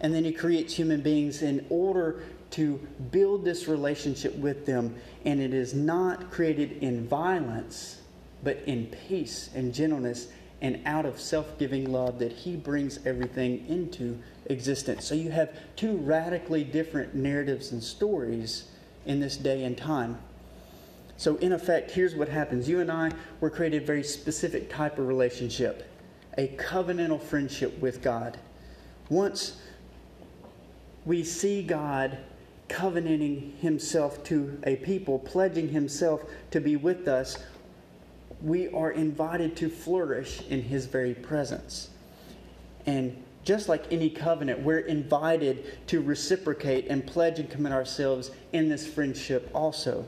And 0.00 0.14
then 0.14 0.24
he 0.24 0.32
creates 0.32 0.74
human 0.74 1.00
beings 1.00 1.42
in 1.42 1.66
order 1.70 2.22
to 2.50 2.80
build 3.10 3.44
this 3.44 3.66
relationship 3.66 4.34
with 4.36 4.66
them. 4.66 4.94
And 5.24 5.40
it 5.40 5.54
is 5.54 5.74
not 5.74 6.30
created 6.30 6.82
in 6.82 7.08
violence, 7.08 8.00
but 8.42 8.58
in 8.66 8.86
peace 9.08 9.50
and 9.54 9.72
gentleness 9.72 10.28
and 10.60 10.80
out 10.86 11.04
of 11.04 11.20
self 11.20 11.58
giving 11.58 11.90
love 11.90 12.20
that 12.20 12.32
he 12.32 12.56
brings 12.56 13.04
everything 13.04 13.66
into 13.66 14.18
existence. 14.46 15.04
So 15.04 15.14
you 15.14 15.30
have 15.30 15.50
two 15.76 15.96
radically 15.96 16.62
different 16.62 17.14
narratives 17.14 17.72
and 17.72 17.82
stories 17.82 18.68
in 19.04 19.18
this 19.18 19.36
day 19.36 19.64
and 19.64 19.76
time. 19.76 20.18
So, 21.22 21.36
in 21.36 21.52
effect, 21.52 21.92
here's 21.92 22.16
what 22.16 22.28
happens. 22.28 22.68
You 22.68 22.80
and 22.80 22.90
I 22.90 23.12
were 23.38 23.48
created 23.48 23.84
a 23.84 23.86
very 23.86 24.02
specific 24.02 24.68
type 24.68 24.98
of 24.98 25.06
relationship, 25.06 25.88
a 26.36 26.48
covenantal 26.56 27.22
friendship 27.22 27.78
with 27.78 28.02
God. 28.02 28.40
Once 29.08 29.62
we 31.04 31.22
see 31.22 31.62
God 31.62 32.18
covenanting 32.68 33.56
himself 33.60 34.24
to 34.24 34.58
a 34.64 34.74
people, 34.74 35.20
pledging 35.20 35.68
himself 35.68 36.24
to 36.50 36.60
be 36.60 36.74
with 36.74 37.06
us, 37.06 37.38
we 38.42 38.68
are 38.70 38.90
invited 38.90 39.54
to 39.58 39.68
flourish 39.68 40.42
in 40.48 40.60
his 40.60 40.86
very 40.86 41.14
presence. 41.14 41.90
And 42.84 43.22
just 43.44 43.68
like 43.68 43.84
any 43.92 44.10
covenant, 44.10 44.58
we're 44.58 44.80
invited 44.80 45.86
to 45.86 46.00
reciprocate 46.00 46.88
and 46.88 47.06
pledge 47.06 47.38
and 47.38 47.48
commit 47.48 47.70
ourselves 47.70 48.32
in 48.52 48.68
this 48.68 48.88
friendship 48.88 49.48
also. 49.54 50.04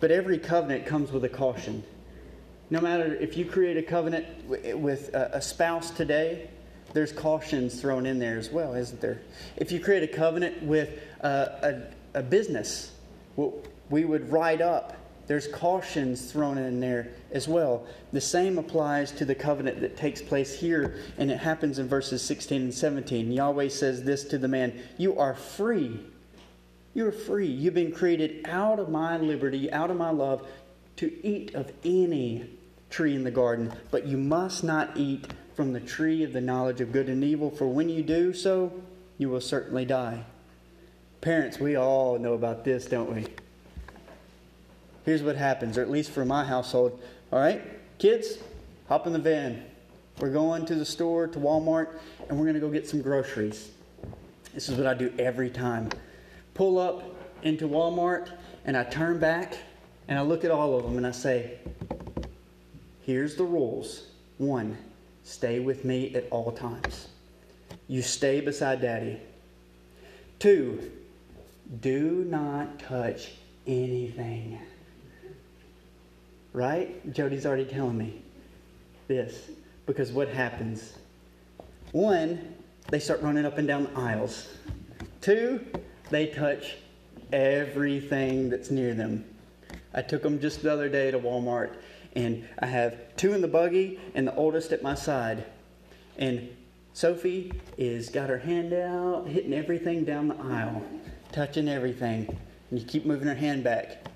But 0.00 0.10
every 0.10 0.38
covenant 0.38 0.86
comes 0.86 1.12
with 1.12 1.24
a 1.24 1.28
caution. 1.28 1.82
No 2.70 2.80
matter 2.80 3.14
if 3.14 3.36
you 3.36 3.44
create 3.44 3.76
a 3.76 3.82
covenant 3.82 4.26
eh, 4.64 4.72
with 4.72 5.14
a 5.14 5.40
spouse 5.40 5.90
today, 5.90 6.48
there's 6.92 7.12
cautions 7.12 7.80
thrown 7.80 8.06
in 8.06 8.18
there 8.18 8.38
as 8.38 8.50
well, 8.50 8.74
isn't 8.74 9.00
there? 9.00 9.20
If 9.56 9.72
you 9.72 9.80
create 9.80 10.02
a 10.02 10.08
covenant 10.08 10.62
with 10.62 10.90
a, 11.20 11.88
a, 12.14 12.18
a 12.20 12.22
business, 12.22 12.92
we 13.90 14.04
would 14.04 14.30
write 14.30 14.60
up, 14.60 14.96
there's 15.26 15.46
cautions 15.48 16.30
thrown 16.30 16.58
in 16.58 16.80
there 16.80 17.08
as 17.32 17.48
well. 17.48 17.86
The 18.12 18.20
same 18.20 18.58
applies 18.58 19.10
to 19.12 19.24
the 19.24 19.34
covenant 19.34 19.80
that 19.80 19.96
takes 19.96 20.22
place 20.22 20.58
here, 20.58 20.98
and 21.18 21.30
it 21.30 21.38
happens 21.38 21.78
in 21.78 21.88
verses 21.88 22.22
16 22.22 22.62
and 22.62 22.74
17. 22.74 23.32
Yahweh 23.32 23.68
says 23.68 24.04
this 24.04 24.24
to 24.24 24.38
the 24.38 24.48
man 24.48 24.78
You 24.98 25.18
are 25.18 25.34
free 25.34 26.00
you're 26.94 27.12
free. 27.12 27.48
You've 27.48 27.74
been 27.74 27.92
created 27.92 28.46
out 28.46 28.78
of 28.78 28.88
my 28.88 29.18
liberty, 29.18 29.70
out 29.70 29.90
of 29.90 29.96
my 29.96 30.10
love, 30.10 30.46
to 30.96 31.26
eat 31.26 31.54
of 31.54 31.72
any 31.84 32.48
tree 32.88 33.14
in 33.14 33.24
the 33.24 33.30
garden, 33.30 33.72
but 33.90 34.06
you 34.06 34.16
must 34.16 34.62
not 34.62 34.96
eat 34.96 35.26
from 35.56 35.72
the 35.72 35.80
tree 35.80 36.22
of 36.22 36.32
the 36.32 36.40
knowledge 36.40 36.80
of 36.80 36.92
good 36.92 37.08
and 37.08 37.24
evil, 37.24 37.50
for 37.50 37.66
when 37.66 37.88
you 37.88 38.02
do 38.02 38.32
so, 38.32 38.72
you 39.18 39.28
will 39.28 39.40
certainly 39.40 39.84
die. 39.84 40.24
Parents, 41.20 41.58
we 41.58 41.76
all 41.76 42.18
know 42.18 42.34
about 42.34 42.64
this, 42.64 42.86
don't 42.86 43.12
we? 43.12 43.26
Here's 45.04 45.22
what 45.22 45.36
happens, 45.36 45.76
or 45.76 45.82
at 45.82 45.90
least 45.90 46.10
for 46.10 46.24
my 46.24 46.44
household. 46.44 47.00
All 47.32 47.40
right, 47.40 47.62
kids, 47.98 48.38
hop 48.88 49.06
in 49.06 49.12
the 49.12 49.18
van. 49.18 49.64
We're 50.20 50.30
going 50.30 50.64
to 50.66 50.76
the 50.76 50.84
store, 50.84 51.26
to 51.26 51.38
Walmart, 51.38 51.96
and 52.28 52.38
we're 52.38 52.44
going 52.44 52.54
to 52.54 52.60
go 52.60 52.70
get 52.70 52.88
some 52.88 53.02
groceries. 53.02 53.70
This 54.52 54.68
is 54.68 54.76
what 54.76 54.86
I 54.86 54.94
do 54.94 55.12
every 55.18 55.50
time 55.50 55.90
pull 56.54 56.78
up 56.78 57.02
into 57.42 57.68
Walmart 57.68 58.30
and 58.64 58.76
I 58.76 58.84
turn 58.84 59.18
back 59.18 59.56
and 60.08 60.18
I 60.18 60.22
look 60.22 60.44
at 60.44 60.50
all 60.50 60.76
of 60.76 60.84
them 60.84 60.96
and 60.96 61.06
I 61.06 61.10
say, 61.10 61.58
here's 63.02 63.36
the 63.36 63.44
rules. 63.44 64.06
One, 64.38 64.76
stay 65.22 65.60
with 65.60 65.84
me 65.84 66.14
at 66.14 66.26
all 66.30 66.52
times. 66.52 67.08
You 67.88 68.02
stay 68.02 68.40
beside 68.40 68.80
daddy. 68.80 69.20
Two, 70.38 70.90
do 71.80 72.24
not 72.28 72.78
touch 72.78 73.32
anything. 73.66 74.58
Right? 76.52 77.12
Jody's 77.12 77.46
already 77.46 77.64
telling 77.64 77.98
me 77.98 78.22
this. 79.08 79.50
Because 79.86 80.12
what 80.12 80.28
happens? 80.28 80.94
One, 81.92 82.54
they 82.90 82.98
start 82.98 83.22
running 83.22 83.44
up 83.44 83.58
and 83.58 83.68
down 83.68 83.84
the 83.84 83.98
aisles. 83.98 84.48
Two, 85.20 85.64
they 86.14 86.28
touch 86.28 86.76
everything 87.32 88.48
that's 88.48 88.70
near 88.70 88.94
them. 88.94 89.24
I 89.92 90.00
took 90.00 90.22
them 90.22 90.38
just 90.38 90.62
the 90.62 90.72
other 90.72 90.88
day 90.88 91.10
to 91.10 91.18
Walmart, 91.18 91.74
and 92.14 92.46
I 92.60 92.66
have 92.66 93.16
two 93.16 93.32
in 93.32 93.40
the 93.40 93.48
buggy 93.48 93.98
and 94.14 94.28
the 94.28 94.34
oldest 94.36 94.70
at 94.70 94.80
my 94.80 94.94
side. 94.94 95.44
And 96.16 96.48
Sophie 96.92 97.52
is 97.76 98.10
got 98.10 98.28
her 98.28 98.38
hand 98.38 98.72
out, 98.72 99.26
hitting 99.26 99.52
everything 99.52 100.04
down 100.04 100.28
the 100.28 100.36
aisle, 100.36 100.84
touching 101.32 101.68
everything. 101.68 102.28
And 102.70 102.78
you 102.78 102.86
keep 102.86 103.04
moving 103.04 103.26
her 103.26 103.34
hand 103.34 103.64
back, 103.64 104.06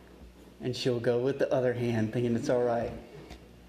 and 0.60 0.76
she'll 0.76 1.00
go 1.00 1.18
with 1.18 1.40
the 1.40 1.52
other 1.52 1.72
hand, 1.72 2.12
thinking 2.12 2.36
it's 2.36 2.48
all 2.48 2.62
right. 2.62 2.92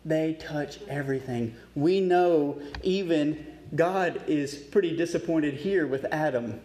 They 0.05 0.35
touch 0.35 0.77
everything. 0.87 1.55
We 1.73 1.99
know 1.99 2.61
even 2.83 3.43
God 3.73 4.21
is 4.27 4.53
pretty 4.53 4.95
disappointed 4.95 5.55
here 5.55 5.87
with 5.87 6.05
Adam. 6.11 6.61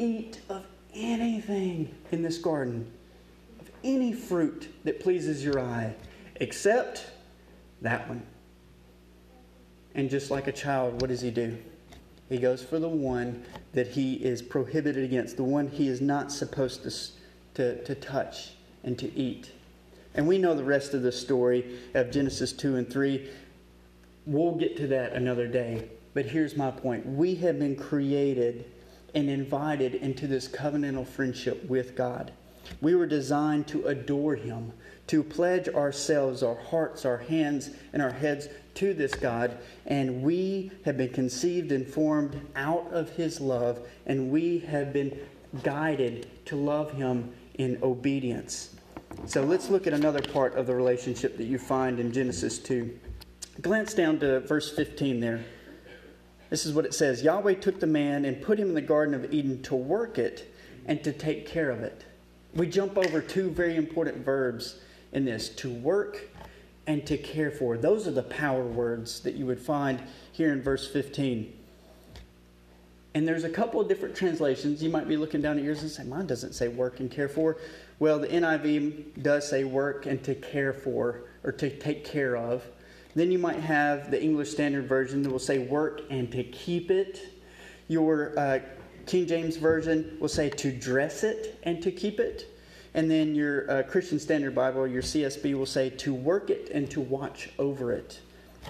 Eat 0.00 0.40
of 0.48 0.64
anything 0.94 1.94
in 2.10 2.22
this 2.22 2.38
garden, 2.38 2.90
of 3.60 3.70
any 3.84 4.12
fruit 4.12 4.68
that 4.84 5.00
pleases 5.00 5.44
your 5.44 5.60
eye, 5.60 5.94
except 6.36 7.06
that 7.80 8.08
one. 8.08 8.22
And 9.94 10.08
just 10.08 10.30
like 10.30 10.46
a 10.46 10.52
child, 10.52 11.00
what 11.00 11.08
does 11.08 11.20
he 11.20 11.30
do? 11.30 11.56
He 12.28 12.38
goes 12.38 12.62
for 12.62 12.78
the 12.78 12.88
one 12.88 13.44
that 13.74 13.88
he 13.88 14.14
is 14.14 14.40
prohibited 14.40 15.04
against, 15.04 15.36
the 15.36 15.42
one 15.42 15.68
he 15.68 15.88
is 15.88 16.00
not 16.00 16.32
supposed 16.32 16.82
to, 16.84 16.90
to, 17.54 17.84
to 17.84 17.94
touch 17.94 18.52
and 18.84 18.98
to 18.98 19.14
eat. 19.14 19.50
And 20.14 20.26
we 20.26 20.38
know 20.38 20.54
the 20.54 20.64
rest 20.64 20.94
of 20.94 21.02
the 21.02 21.12
story 21.12 21.78
of 21.94 22.10
Genesis 22.10 22.52
2 22.52 22.76
and 22.76 22.90
3. 22.90 23.28
We'll 24.26 24.54
get 24.54 24.76
to 24.78 24.86
that 24.88 25.12
another 25.12 25.46
day. 25.46 25.88
But 26.14 26.26
here's 26.26 26.56
my 26.56 26.70
point 26.70 27.06
we 27.06 27.34
have 27.36 27.58
been 27.58 27.76
created 27.76 28.64
and 29.14 29.28
invited 29.28 29.94
into 29.94 30.26
this 30.26 30.48
covenantal 30.48 31.06
friendship 31.06 31.68
with 31.68 31.94
God. 31.96 32.32
We 32.80 32.94
were 32.94 33.06
designed 33.06 33.66
to 33.68 33.86
adore 33.86 34.36
Him, 34.36 34.72
to 35.08 35.22
pledge 35.22 35.68
ourselves, 35.68 36.42
our 36.42 36.54
hearts, 36.54 37.04
our 37.04 37.18
hands, 37.18 37.70
and 37.92 38.00
our 38.00 38.12
heads 38.12 38.48
to 38.74 38.94
this 38.94 39.14
God. 39.14 39.58
And 39.86 40.22
we 40.22 40.70
have 40.84 40.96
been 40.96 41.12
conceived 41.12 41.72
and 41.72 41.86
formed 41.86 42.40
out 42.56 42.88
of 42.92 43.10
His 43.10 43.40
love, 43.40 43.86
and 44.06 44.30
we 44.30 44.60
have 44.60 44.92
been 44.92 45.18
guided 45.62 46.28
to 46.46 46.56
love 46.56 46.92
Him 46.92 47.32
in 47.54 47.78
obedience. 47.82 48.76
So 49.26 49.42
let's 49.42 49.68
look 49.68 49.86
at 49.86 49.92
another 49.92 50.22
part 50.22 50.54
of 50.56 50.66
the 50.66 50.74
relationship 50.74 51.36
that 51.36 51.44
you 51.44 51.58
find 51.58 52.00
in 52.00 52.12
Genesis 52.12 52.58
2. 52.58 52.98
Glance 53.60 53.92
down 53.92 54.18
to 54.20 54.40
verse 54.40 54.74
15 54.74 55.20
there. 55.20 55.44
This 56.52 56.66
is 56.66 56.74
what 56.74 56.84
it 56.84 56.92
says 56.92 57.22
Yahweh 57.22 57.54
took 57.54 57.80
the 57.80 57.86
man 57.86 58.26
and 58.26 58.42
put 58.42 58.60
him 58.60 58.68
in 58.68 58.74
the 58.74 58.82
Garden 58.82 59.14
of 59.14 59.32
Eden 59.32 59.62
to 59.62 59.74
work 59.74 60.18
it 60.18 60.54
and 60.84 61.02
to 61.02 61.10
take 61.10 61.46
care 61.46 61.70
of 61.70 61.80
it. 61.80 62.04
We 62.54 62.66
jump 62.66 62.98
over 62.98 63.22
two 63.22 63.48
very 63.48 63.74
important 63.74 64.22
verbs 64.22 64.78
in 65.12 65.24
this 65.24 65.48
to 65.48 65.72
work 65.72 66.28
and 66.86 67.06
to 67.06 67.16
care 67.16 67.50
for. 67.50 67.78
Those 67.78 68.06
are 68.06 68.10
the 68.10 68.24
power 68.24 68.64
words 68.64 69.20
that 69.20 69.32
you 69.34 69.46
would 69.46 69.60
find 69.60 70.02
here 70.30 70.52
in 70.52 70.60
verse 70.60 70.86
15. 70.86 71.56
And 73.14 73.26
there's 73.26 73.44
a 73.44 73.48
couple 73.48 73.80
of 73.80 73.88
different 73.88 74.14
translations. 74.14 74.82
You 74.82 74.90
might 74.90 75.08
be 75.08 75.16
looking 75.16 75.40
down 75.40 75.56
at 75.56 75.64
yours 75.64 75.80
and 75.80 75.90
say, 75.90 76.04
mine 76.04 76.26
doesn't 76.26 76.52
say 76.52 76.68
work 76.68 77.00
and 77.00 77.10
care 77.10 77.30
for. 77.30 77.56
Well, 77.98 78.18
the 78.18 78.28
NIV 78.28 79.22
does 79.22 79.48
say 79.48 79.64
work 79.64 80.04
and 80.04 80.22
to 80.24 80.34
care 80.34 80.74
for 80.74 81.22
or 81.44 81.52
to 81.52 81.70
take 81.70 82.04
care 82.04 82.36
of. 82.36 82.62
Then 83.14 83.30
you 83.30 83.38
might 83.38 83.60
have 83.60 84.10
the 84.10 84.22
English 84.22 84.50
Standard 84.50 84.86
Version 84.86 85.22
that 85.22 85.30
will 85.30 85.38
say 85.38 85.58
work 85.58 86.02
and 86.10 86.30
to 86.32 86.42
keep 86.44 86.90
it. 86.90 87.20
Your 87.88 88.38
uh, 88.38 88.60
King 89.06 89.26
James 89.26 89.56
Version 89.56 90.16
will 90.18 90.28
say 90.28 90.48
to 90.48 90.72
dress 90.72 91.22
it 91.22 91.58
and 91.64 91.82
to 91.82 91.90
keep 91.90 92.20
it. 92.20 92.48
And 92.94 93.10
then 93.10 93.34
your 93.34 93.70
uh, 93.70 93.82
Christian 93.82 94.18
Standard 94.18 94.54
Bible, 94.54 94.86
your 94.86 95.02
CSB, 95.02 95.54
will 95.54 95.66
say 95.66 95.90
to 95.90 96.14
work 96.14 96.50
it 96.50 96.70
and 96.72 96.90
to 96.90 97.00
watch 97.00 97.50
over 97.58 97.92
it. 97.92 98.20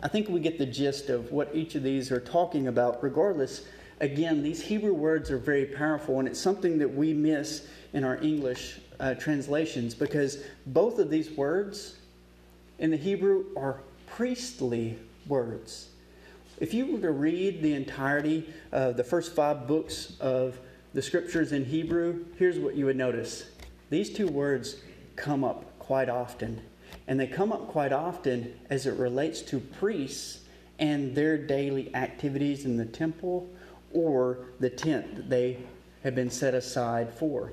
I 0.02 0.08
think 0.08 0.28
we 0.28 0.40
get 0.40 0.58
the 0.58 0.66
gist 0.66 1.08
of 1.08 1.30
what 1.32 1.50
each 1.54 1.74
of 1.74 1.82
these 1.82 2.10
are 2.10 2.20
talking 2.20 2.68
about. 2.68 3.02
Regardless, 3.02 3.66
again, 4.00 4.42
these 4.42 4.62
Hebrew 4.62 4.94
words 4.94 5.30
are 5.30 5.38
very 5.38 5.66
powerful, 5.66 6.18
and 6.18 6.26
it's 6.26 6.40
something 6.40 6.78
that 6.78 6.92
we 6.92 7.12
miss 7.12 7.66
in 7.92 8.04
our 8.04 8.16
English 8.22 8.80
uh, 9.00 9.14
translations 9.14 9.94
because 9.94 10.44
both 10.66 10.98
of 10.98 11.10
these 11.10 11.30
words 11.32 11.98
in 12.78 12.90
the 12.90 12.96
Hebrew 12.96 13.44
are 13.56 13.80
priestly 14.16 14.98
words. 15.26 15.88
If 16.60 16.74
you 16.74 16.86
were 16.86 17.00
to 17.00 17.10
read 17.12 17.62
the 17.62 17.74
entirety 17.74 18.48
of 18.70 18.96
the 18.96 19.04
first 19.04 19.34
five 19.34 19.66
books 19.66 20.14
of 20.20 20.58
the 20.94 21.02
scriptures 21.02 21.52
in 21.52 21.64
Hebrew, 21.64 22.26
here's 22.38 22.58
what 22.58 22.74
you 22.74 22.86
would 22.86 22.96
notice. 22.96 23.44
These 23.90 24.10
two 24.10 24.28
words 24.28 24.76
come 25.16 25.44
up 25.44 25.78
quite 25.78 26.08
often. 26.08 26.60
And 27.08 27.18
they 27.18 27.26
come 27.26 27.52
up 27.52 27.68
quite 27.68 27.92
often 27.92 28.54
as 28.70 28.86
it 28.86 28.94
relates 28.94 29.40
to 29.42 29.58
priests 29.58 30.40
and 30.78 31.14
their 31.14 31.38
daily 31.38 31.94
activities 31.94 32.64
in 32.64 32.76
the 32.76 32.84
temple 32.84 33.48
or 33.92 34.38
the 34.60 34.70
tent 34.70 35.16
that 35.16 35.30
they 35.30 35.58
have 36.04 36.14
been 36.14 36.30
set 36.30 36.54
aside 36.54 37.12
for. 37.14 37.52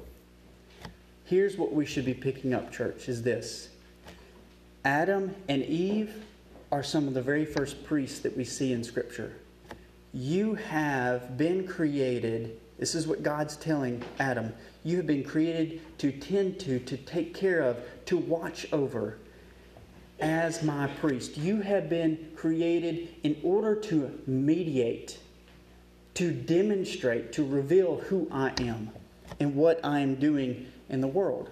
Here's 1.26 1.58
what 1.58 1.74
we 1.74 1.86
should 1.86 2.06
be 2.06 2.13
picking 2.13 2.54
up, 2.54 2.72
church, 2.72 3.08
is 3.08 3.24
this. 3.24 3.69
Adam 4.84 5.36
and 5.48 5.63
Eve 5.63 6.26
are 6.71 6.84
some 6.84 7.08
of 7.08 7.13
the 7.13 7.21
very 7.21 7.45
first 7.45 7.84
priests 7.86 8.19
that 8.19 8.36
we 8.36 8.43
see 8.43 8.73
in 8.73 8.84
Scripture. 8.84 9.34
You 10.13 10.55
have 10.55 11.38
been 11.38 11.67
created, 11.67 12.60
this 12.77 12.95
is 12.95 13.08
what 13.08 13.23
God's 13.23 13.55
telling 13.58 14.03
Adam. 14.19 14.53
You 14.84 14.97
have 14.97 15.08
been 15.08 15.23
created 15.23 15.82
to 15.99 16.12
tend 16.12 16.60
to, 16.62 16.79
to 16.79 16.97
take 16.97 17.34
care 17.34 17.62
of, 17.62 17.77
to 18.05 18.17
watch 18.17 18.71
over 18.71 19.17
as 20.19 20.63
my 20.63 20.88
priest. 20.88 21.38
You 21.38 21.62
have 21.62 21.89
been 21.89 22.32
created 22.36 23.10
in 23.23 23.38
order 23.43 23.75
to 23.75 24.19
mediate, 24.27 25.19
to 26.15 26.32
demonstrate, 26.32 27.32
to 27.34 27.45
reveal 27.45 27.97
who 27.97 28.27
I 28.32 28.51
am 28.60 28.91
and 29.39 29.55
what 29.55 29.79
I 29.84 29.99
am 29.99 30.15
doing 30.15 30.67
in 30.89 31.01
the 31.01 31.08
world. 31.08 31.49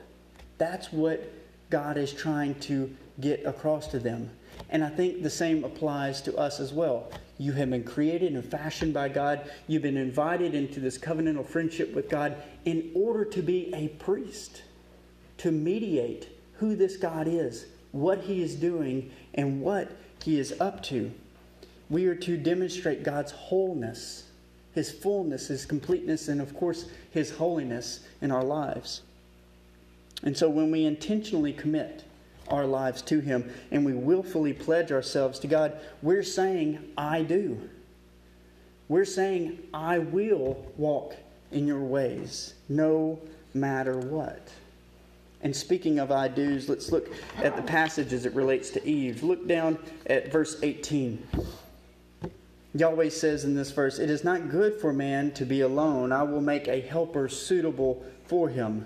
That's 0.57 0.91
what 0.91 1.31
God 1.69 1.97
is 1.97 2.13
trying 2.13 2.55
to 2.61 2.95
get 3.19 3.45
across 3.45 3.87
to 3.87 3.99
them. 3.99 4.29
And 4.69 4.83
I 4.83 4.89
think 4.89 5.23
the 5.23 5.29
same 5.29 5.63
applies 5.63 6.21
to 6.21 6.35
us 6.35 6.59
as 6.59 6.73
well. 6.73 7.11
You 7.37 7.53
have 7.53 7.69
been 7.69 7.83
created 7.83 8.33
and 8.33 8.43
fashioned 8.43 8.93
by 8.93 9.09
God. 9.09 9.49
You've 9.67 9.83
been 9.83 9.97
invited 9.97 10.55
into 10.55 10.79
this 10.79 10.97
covenantal 10.97 11.45
friendship 11.45 11.93
with 11.93 12.09
God 12.09 12.35
in 12.65 12.91
order 12.95 13.23
to 13.25 13.41
be 13.41 13.73
a 13.73 13.89
priest, 13.89 14.63
to 15.37 15.51
mediate 15.51 16.29
who 16.53 16.75
this 16.75 16.97
God 16.97 17.27
is, 17.27 17.67
what 17.91 18.21
he 18.21 18.41
is 18.41 18.55
doing, 18.55 19.11
and 19.35 19.61
what 19.61 19.91
he 20.23 20.39
is 20.39 20.59
up 20.59 20.81
to. 20.83 21.11
We 21.89 22.07
are 22.07 22.15
to 22.15 22.37
demonstrate 22.37 23.03
God's 23.03 23.31
wholeness, 23.31 24.25
his 24.73 24.91
fullness, 24.91 25.47
his 25.47 25.65
completeness, 25.65 26.27
and 26.27 26.41
of 26.41 26.55
course, 26.55 26.87
his 27.11 27.31
holiness 27.31 28.01
in 28.21 28.31
our 28.31 28.43
lives. 28.43 29.01
And 30.23 30.35
so 30.35 30.49
when 30.49 30.71
we 30.71 30.85
intentionally 30.85 31.53
commit, 31.53 32.03
our 32.49 32.65
lives 32.65 33.01
to 33.03 33.19
Him 33.19 33.51
and 33.71 33.85
we 33.85 33.93
willfully 33.93 34.53
pledge 34.53 34.91
ourselves 34.91 35.39
to 35.39 35.47
God, 35.47 35.79
we're 36.01 36.23
saying, 36.23 36.79
I 36.97 37.23
do. 37.23 37.69
We're 38.87 39.05
saying, 39.05 39.59
I 39.73 39.99
will 39.99 40.65
walk 40.77 41.15
in 41.51 41.67
your 41.67 41.83
ways, 41.83 42.53
no 42.69 43.19
matter 43.53 43.97
what. 43.97 44.49
And 45.41 45.55
speaking 45.55 45.99
of 45.99 46.11
I 46.11 46.27
do's, 46.27 46.67
let's 46.67 46.91
look 46.91 47.09
at 47.37 47.55
the 47.55 47.61
passage 47.61 48.11
as 48.13 48.25
it 48.25 48.33
relates 48.33 48.69
to 48.71 48.87
Eve. 48.87 49.23
Look 49.23 49.47
down 49.47 49.77
at 50.07 50.31
verse 50.31 50.57
18. 50.63 51.25
Yahweh 52.73 53.09
says 53.09 53.43
in 53.43 53.55
this 53.55 53.71
verse, 53.71 53.99
It 53.99 54.09
is 54.09 54.23
not 54.23 54.49
good 54.49 54.79
for 54.79 54.93
man 54.93 55.31
to 55.33 55.45
be 55.45 55.61
alone. 55.61 56.11
I 56.11 56.23
will 56.23 56.41
make 56.41 56.67
a 56.67 56.81
helper 56.81 57.29
suitable 57.29 58.03
for 58.25 58.49
him. 58.49 58.85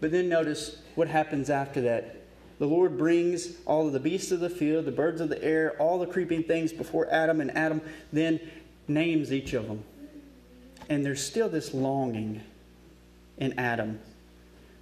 But 0.00 0.12
then 0.12 0.28
notice 0.28 0.80
what 0.94 1.08
happens 1.08 1.50
after 1.50 1.80
that. 1.82 2.16
The 2.58 2.66
Lord 2.66 2.98
brings 2.98 3.52
all 3.66 3.86
of 3.86 3.92
the 3.92 4.00
beasts 4.00 4.32
of 4.32 4.40
the 4.40 4.50
field, 4.50 4.84
the 4.84 4.92
birds 4.92 5.20
of 5.20 5.28
the 5.28 5.42
air, 5.42 5.76
all 5.78 5.98
the 5.98 6.06
creeping 6.06 6.42
things 6.42 6.72
before 6.72 7.08
Adam, 7.10 7.40
and 7.40 7.56
Adam 7.56 7.80
then 8.12 8.40
names 8.88 9.32
each 9.32 9.52
of 9.52 9.68
them. 9.68 9.84
And 10.88 11.04
there's 11.04 11.22
still 11.24 11.48
this 11.48 11.72
longing 11.72 12.42
in 13.36 13.58
Adam 13.58 14.00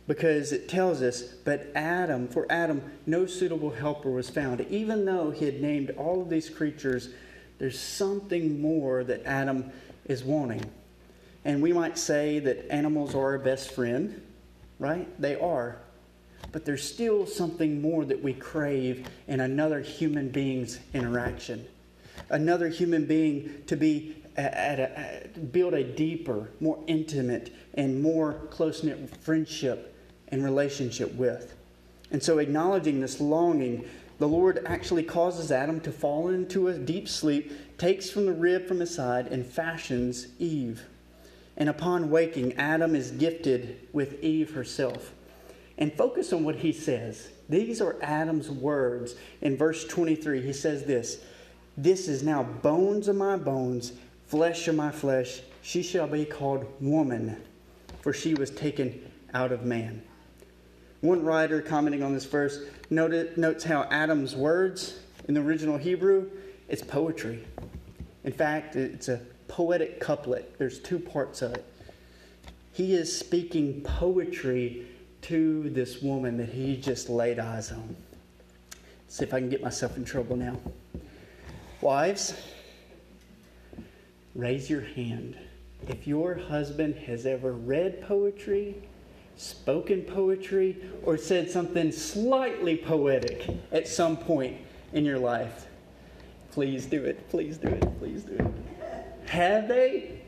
because 0.06 0.52
it 0.52 0.68
tells 0.68 1.02
us, 1.02 1.22
but 1.22 1.66
Adam, 1.74 2.28
for 2.28 2.46
Adam, 2.48 2.80
no 3.06 3.26
suitable 3.26 3.70
helper 3.70 4.10
was 4.10 4.30
found. 4.30 4.60
Even 4.70 5.04
though 5.04 5.30
he 5.30 5.44
had 5.44 5.60
named 5.60 5.90
all 5.98 6.22
of 6.22 6.30
these 6.30 6.48
creatures, 6.48 7.10
there's 7.58 7.78
something 7.78 8.60
more 8.60 9.02
that 9.04 9.24
Adam 9.26 9.70
is 10.04 10.22
wanting. 10.22 10.64
And 11.44 11.60
we 11.60 11.72
might 11.72 11.98
say 11.98 12.38
that 12.38 12.70
animals 12.72 13.14
are 13.14 13.32
our 13.32 13.38
best 13.38 13.72
friend, 13.72 14.22
right? 14.78 15.08
They 15.20 15.36
are 15.36 15.78
but 16.52 16.64
there's 16.64 16.82
still 16.82 17.26
something 17.26 17.80
more 17.80 18.04
that 18.04 18.22
we 18.22 18.32
crave 18.32 19.06
in 19.28 19.40
another 19.40 19.80
human 19.80 20.28
being's 20.28 20.78
interaction. 20.94 21.66
Another 22.30 22.68
human 22.68 23.04
being 23.04 23.62
to 23.66 23.76
be 23.76 24.16
at 24.36 24.78
a, 24.78 25.38
build 25.38 25.74
a 25.74 25.84
deeper, 25.84 26.48
more 26.60 26.82
intimate, 26.86 27.52
and 27.74 28.02
more 28.02 28.34
close 28.50 28.82
knit 28.82 29.10
friendship 29.20 29.94
and 30.28 30.44
relationship 30.44 31.14
with. 31.14 31.54
And 32.10 32.22
so, 32.22 32.38
acknowledging 32.38 33.00
this 33.00 33.20
longing, 33.20 33.84
the 34.18 34.28
Lord 34.28 34.62
actually 34.66 35.02
causes 35.02 35.52
Adam 35.52 35.80
to 35.80 35.92
fall 35.92 36.28
into 36.28 36.68
a 36.68 36.78
deep 36.78 37.08
sleep, 37.08 37.52
takes 37.78 38.10
from 38.10 38.26
the 38.26 38.32
rib 38.32 38.66
from 38.66 38.80
his 38.80 38.94
side, 38.94 39.26
and 39.26 39.44
fashions 39.44 40.28
Eve. 40.38 40.84
And 41.56 41.68
upon 41.68 42.10
waking, 42.10 42.54
Adam 42.54 42.94
is 42.94 43.10
gifted 43.10 43.78
with 43.92 44.22
Eve 44.22 44.52
herself. 44.52 45.12
And 45.78 45.92
focus 45.92 46.32
on 46.32 46.44
what 46.44 46.56
he 46.56 46.72
says. 46.72 47.28
These 47.48 47.80
are 47.80 47.96
Adam's 48.02 48.50
words. 48.50 49.14
In 49.42 49.56
verse 49.56 49.84
23, 49.86 50.42
he 50.42 50.52
says 50.52 50.84
this 50.84 51.18
This 51.76 52.08
is 52.08 52.22
now 52.22 52.42
bones 52.42 53.08
of 53.08 53.16
my 53.16 53.36
bones, 53.36 53.92
flesh 54.26 54.68
of 54.68 54.74
my 54.74 54.90
flesh. 54.90 55.42
She 55.62 55.82
shall 55.82 56.06
be 56.06 56.24
called 56.24 56.66
woman, 56.80 57.42
for 58.00 58.12
she 58.12 58.34
was 58.34 58.50
taken 58.50 59.10
out 59.34 59.52
of 59.52 59.64
man. 59.64 60.02
One 61.00 61.24
writer 61.24 61.60
commenting 61.60 62.02
on 62.02 62.14
this 62.14 62.24
verse 62.24 62.60
noted, 62.88 63.36
notes 63.36 63.64
how 63.64 63.82
Adam's 63.90 64.34
words 64.34 64.98
in 65.28 65.34
the 65.34 65.40
original 65.40 65.76
Hebrew, 65.76 66.30
it's 66.68 66.82
poetry. 66.82 67.44
In 68.24 68.32
fact, 68.32 68.76
it's 68.76 69.08
a 69.08 69.20
poetic 69.48 70.00
couplet. 70.00 70.58
There's 70.58 70.78
two 70.78 70.98
parts 70.98 71.42
of 71.42 71.52
it. 71.52 71.64
He 72.72 72.94
is 72.94 73.16
speaking 73.16 73.82
poetry 73.82 74.86
to 75.26 75.68
this 75.70 76.02
woman 76.02 76.36
that 76.36 76.48
he 76.48 76.76
just 76.76 77.08
laid 77.08 77.40
eyes 77.40 77.72
on. 77.72 77.96
See 79.08 79.24
if 79.24 79.34
I 79.34 79.40
can 79.40 79.48
get 79.48 79.60
myself 79.60 79.96
in 79.96 80.04
trouble 80.04 80.36
now. 80.36 80.56
Wives, 81.80 82.34
raise 84.36 84.70
your 84.70 84.82
hand. 84.82 85.36
If 85.88 86.06
your 86.06 86.36
husband 86.36 86.94
has 87.06 87.26
ever 87.26 87.52
read 87.52 88.02
poetry, 88.02 88.76
spoken 89.36 90.02
poetry, 90.02 90.76
or 91.02 91.18
said 91.18 91.50
something 91.50 91.90
slightly 91.90 92.76
poetic 92.76 93.48
at 93.72 93.88
some 93.88 94.16
point 94.16 94.56
in 94.92 95.04
your 95.04 95.18
life, 95.18 95.66
please 96.52 96.86
do 96.86 97.04
it. 97.04 97.28
Please 97.30 97.58
do 97.58 97.68
it. 97.68 97.98
Please 97.98 98.22
do 98.22 98.34
it. 98.34 99.28
Have 99.28 99.66
they? 99.66 100.22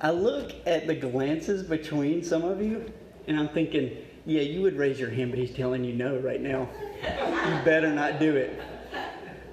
I 0.00 0.10
look 0.10 0.54
at 0.64 0.86
the 0.86 0.94
glances 0.94 1.62
between 1.62 2.22
some 2.24 2.44
of 2.44 2.62
you, 2.62 2.90
and 3.26 3.38
I'm 3.38 3.48
thinking, 3.48 3.96
yeah, 4.26 4.42
you 4.42 4.62
would 4.62 4.76
raise 4.76 4.98
your 5.00 5.10
hand, 5.10 5.30
but 5.30 5.38
he's 5.38 5.54
telling 5.54 5.84
you 5.84 5.94
no 5.94 6.18
right 6.18 6.40
now. 6.40 6.68
You 7.02 7.64
better 7.64 7.92
not 7.92 8.18
do 8.18 8.36
it. 8.36 8.60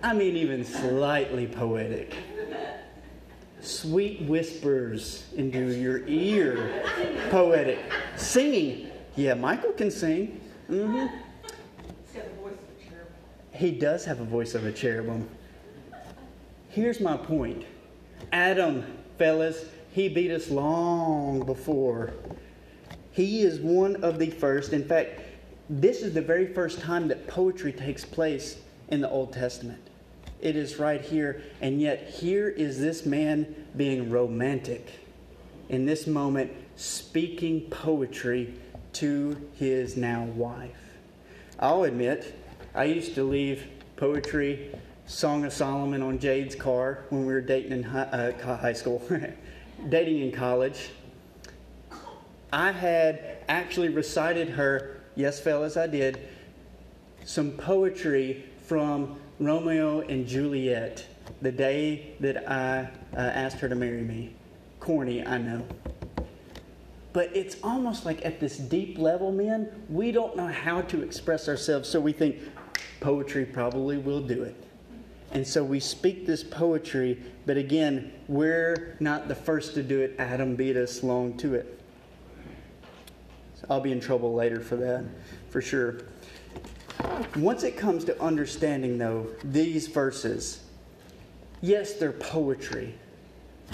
I 0.04 0.14
mean, 0.14 0.36
even 0.36 0.64
slightly 0.64 1.48
poetic. 1.48 2.16
Sweet 3.62 4.22
whispers 4.24 5.26
into 5.36 5.74
your 5.74 6.06
ear, 6.08 6.84
poetic. 7.32 7.80
Singing. 8.16 8.92
Yeah, 9.16 9.34
Michael 9.34 9.72
can 9.72 9.90
sing. 9.90 10.40
Mm-hmm. 10.70 11.08
He 13.54 13.72
does 13.72 14.04
have 14.06 14.20
a 14.20 14.26
voice 14.26 14.54
of 14.54 14.66
a 14.66 14.72
cherubim. 14.72 15.30
Here's 16.70 17.00
my 17.00 17.16
point 17.16 17.66
Adam, 18.32 18.84
fellas, 19.18 19.66
he 19.92 20.10
beat 20.10 20.30
us 20.30 20.50
long 20.50 21.46
before 21.46 22.14
he 23.16 23.44
is 23.44 23.62
one 23.62 24.04
of 24.04 24.20
the 24.20 24.30
first. 24.30 24.74
In 24.74 24.84
fact, 24.84 25.22
this 25.70 26.02
is 26.02 26.14
the 26.14 26.22
very 26.22 26.54
first 26.54 26.82
time 26.82 27.08
that 27.08 27.28
poetry 27.28 27.72
takes 27.72 28.04
place 28.04 28.58
in 28.90 29.00
the 29.00 29.10
Old 29.10 29.32
Testament. 29.32 29.80
It 30.42 30.58
is 30.58 30.80
right 30.80 31.00
here, 31.00 31.42
and 31.62 31.80
yet 31.80 32.10
here 32.10 32.50
is 32.50 32.78
this 32.78 33.06
man 33.06 33.56
being 33.78 34.10
romantic 34.10 34.90
in 35.70 35.86
this 35.86 36.08
moment, 36.08 36.52
speaking 36.76 37.62
poetry 37.70 38.54
to 38.94 39.50
his 39.54 39.96
now 39.96 40.26
wife. 40.26 40.76
I'll 41.58 41.86
admit, 41.86 42.38
I 42.74 42.84
used 42.84 43.16
to 43.16 43.24
leave 43.24 43.64
poetry, 43.96 44.76
Song 45.06 45.46
of 45.46 45.54
Solomon 45.54 46.02
on 46.02 46.20
Jade's 46.20 46.56
car 46.56 47.06
when 47.10 47.26
we 47.26 47.32
were 47.32 47.40
dating 47.40 47.72
in 47.72 47.84
high, 47.84 48.02
uh, 48.02 48.58
high 48.58 48.74
school, 48.74 49.02
dating 49.90 50.20
in 50.20 50.34
college. 50.34 50.90
I 52.52 52.72
had 52.72 53.38
actually 53.48 53.90
recited 53.90 54.50
her, 54.50 55.02
yes, 55.16 55.40
fellas, 55.40 55.78
I 55.78 55.88
did, 55.88 56.20
some 57.24 57.52
poetry 57.52 58.46
from 58.60 59.20
Romeo 59.40 60.02
and 60.02 60.28
Juliet 60.28 61.06
the 61.42 61.52
day 61.52 62.14
that 62.20 62.50
I 62.50 62.90
uh, 63.14 63.20
asked 63.20 63.60
her 63.60 63.70
to 63.70 63.76
marry 63.76 64.02
me. 64.02 64.34
Corny, 64.80 65.26
I 65.26 65.38
know. 65.38 65.66
But 67.14 67.36
it's 67.36 67.58
almost 67.64 68.06
like 68.06 68.26
at 68.26 68.40
this 68.40 68.58
deep 68.58 68.98
level, 68.98 69.32
men, 69.32 69.72
we 69.90 70.12
don't 70.12 70.36
know 70.36 70.48
how 70.48 70.82
to 70.82 71.02
express 71.02 71.48
ourselves, 71.48 71.90
so 71.90 72.00
we 72.00 72.12
think 72.12 72.38
poetry 73.00 73.46
probably 73.46 73.98
will 73.98 74.22
do 74.22 74.44
it. 74.44 74.56
And 75.32 75.46
so 75.46 75.64
we 75.64 75.80
speak 75.80 76.26
this 76.26 76.44
poetry, 76.44 77.22
but 77.46 77.58
again, 77.58 78.12
we're 78.28 78.96
not 79.00 79.28
the 79.28 79.36
first 79.36 79.74
to 79.76 79.84
do 79.84 80.02
it. 80.02 80.16
Adam 80.20 80.56
beat 80.56 80.78
us 80.78 81.04
long 81.04 81.36
to 81.38 81.56
it. 81.56 81.80
I'll 83.70 83.82
be 83.82 83.92
in 83.92 84.00
trouble 84.00 84.34
later 84.34 84.60
for 84.60 84.76
that, 84.78 85.06
for 85.50 85.62
sure. 85.62 86.02
Once 87.38 87.64
it 87.64 87.78
comes 87.78 88.04
to 88.06 88.22
understanding, 88.22 88.98
though, 88.98 89.28
these 89.44 89.88
verses, 89.88 90.64
yes, 91.62 91.94
they're 91.94 92.12
poetry. 92.12 92.96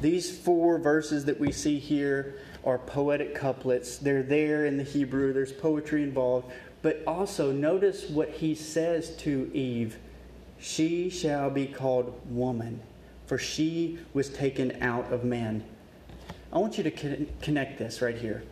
These 0.02 0.38
four 0.38 0.78
verses 0.78 1.26
that 1.26 1.40
we 1.40 1.52
see 1.52 1.80
here 1.80 2.40
are 2.64 2.78
poetic 2.78 3.36
couplets. 3.36 3.98
They're 3.98 4.24
there 4.24 4.66
in 4.66 4.78
the 4.78 4.84
Hebrew, 4.84 5.34
there's 5.34 5.52
poetry 5.52 6.04
involved. 6.04 6.52
But 6.82 7.04
also, 7.06 7.52
notice 7.52 8.10
what 8.10 8.30
he 8.30 8.56
says 8.56 9.16
to 9.18 9.52
Eve 9.54 9.98
She 10.60 11.10
shall 11.10 11.50
be 11.50 11.68
called 11.68 12.20
woman, 12.30 12.82
for 13.26 13.38
she 13.38 14.00
was 14.14 14.30
taken 14.30 14.82
out 14.82 15.12
of 15.12 15.24
man. 15.24 15.64
I 16.52 16.58
want 16.58 16.78
you 16.78 16.84
to 16.84 17.26
connect 17.42 17.78
this 17.78 18.02
right 18.02 18.18
here 18.18 18.44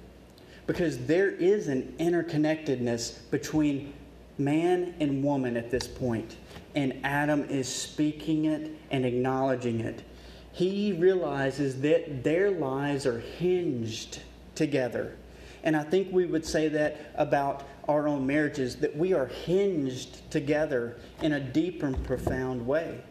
because 0.69 0.99
there 1.07 1.31
is 1.31 1.67
an 1.67 1.95
interconnectedness 1.99 3.17
between 3.31 3.91
man 4.37 4.93
and 4.99 5.23
woman 5.23 5.57
at 5.57 5.71
this 5.71 5.87
point, 5.87 6.35
and 6.75 6.93
Adam 7.03 7.43
is 7.45 7.67
speaking 7.67 8.45
it 8.45 8.69
and 8.91 9.03
acknowledging 9.03 9.79
it. 9.79 10.03
He 10.51 10.93
realizes 10.93 11.81
that 11.81 12.23
their 12.23 12.51
lives 12.51 13.07
are 13.07 13.19
hinged 13.19 14.19
together. 14.53 15.17
And 15.63 15.75
I 15.75 15.81
think 15.81 16.13
we 16.13 16.27
would 16.27 16.45
say 16.45 16.67
that 16.67 17.13
about 17.15 17.67
our 17.87 18.07
own 18.07 18.27
marriages, 18.27 18.75
that 18.75 18.95
we 18.95 19.11
are 19.13 19.25
hinged 19.25 20.29
together 20.29 20.97
in 21.23 21.31
a 21.31 21.39
deep 21.39 21.81
and 21.81 22.03
profound 22.03 22.67
way. 22.67 23.01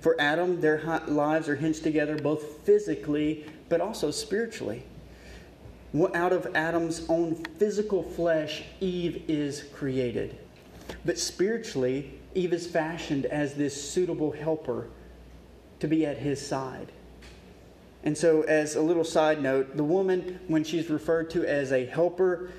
For 0.00 0.18
Adam, 0.18 0.58
their 0.58 1.02
lives 1.06 1.50
are 1.50 1.56
hinged 1.56 1.82
together 1.82 2.16
both 2.16 2.64
physically 2.64 3.44
but 3.68 3.82
also 3.82 4.10
spiritually 4.10 4.84
out 6.14 6.32
of 6.32 6.54
Adam's 6.54 7.06
own 7.08 7.34
physical 7.58 8.02
flesh, 8.02 8.64
Eve 8.80 9.24
is 9.28 9.64
created. 9.74 10.38
But 11.04 11.18
spiritually, 11.18 12.18
Eve 12.34 12.52
is 12.52 12.66
fashioned 12.66 13.26
as 13.26 13.54
this 13.54 13.90
suitable 13.90 14.32
helper 14.32 14.88
to 15.80 15.88
be 15.88 16.06
at 16.06 16.18
his 16.18 16.44
side. 16.44 16.92
And 18.04 18.16
so, 18.16 18.42
as 18.42 18.74
a 18.74 18.82
little 18.82 19.04
side 19.04 19.42
note, 19.42 19.76
the 19.76 19.84
woman, 19.84 20.40
when 20.48 20.64
she's 20.64 20.90
referred 20.90 21.30
to 21.30 21.44
as 21.44 21.72
a 21.72 21.86
helper, 21.86 22.50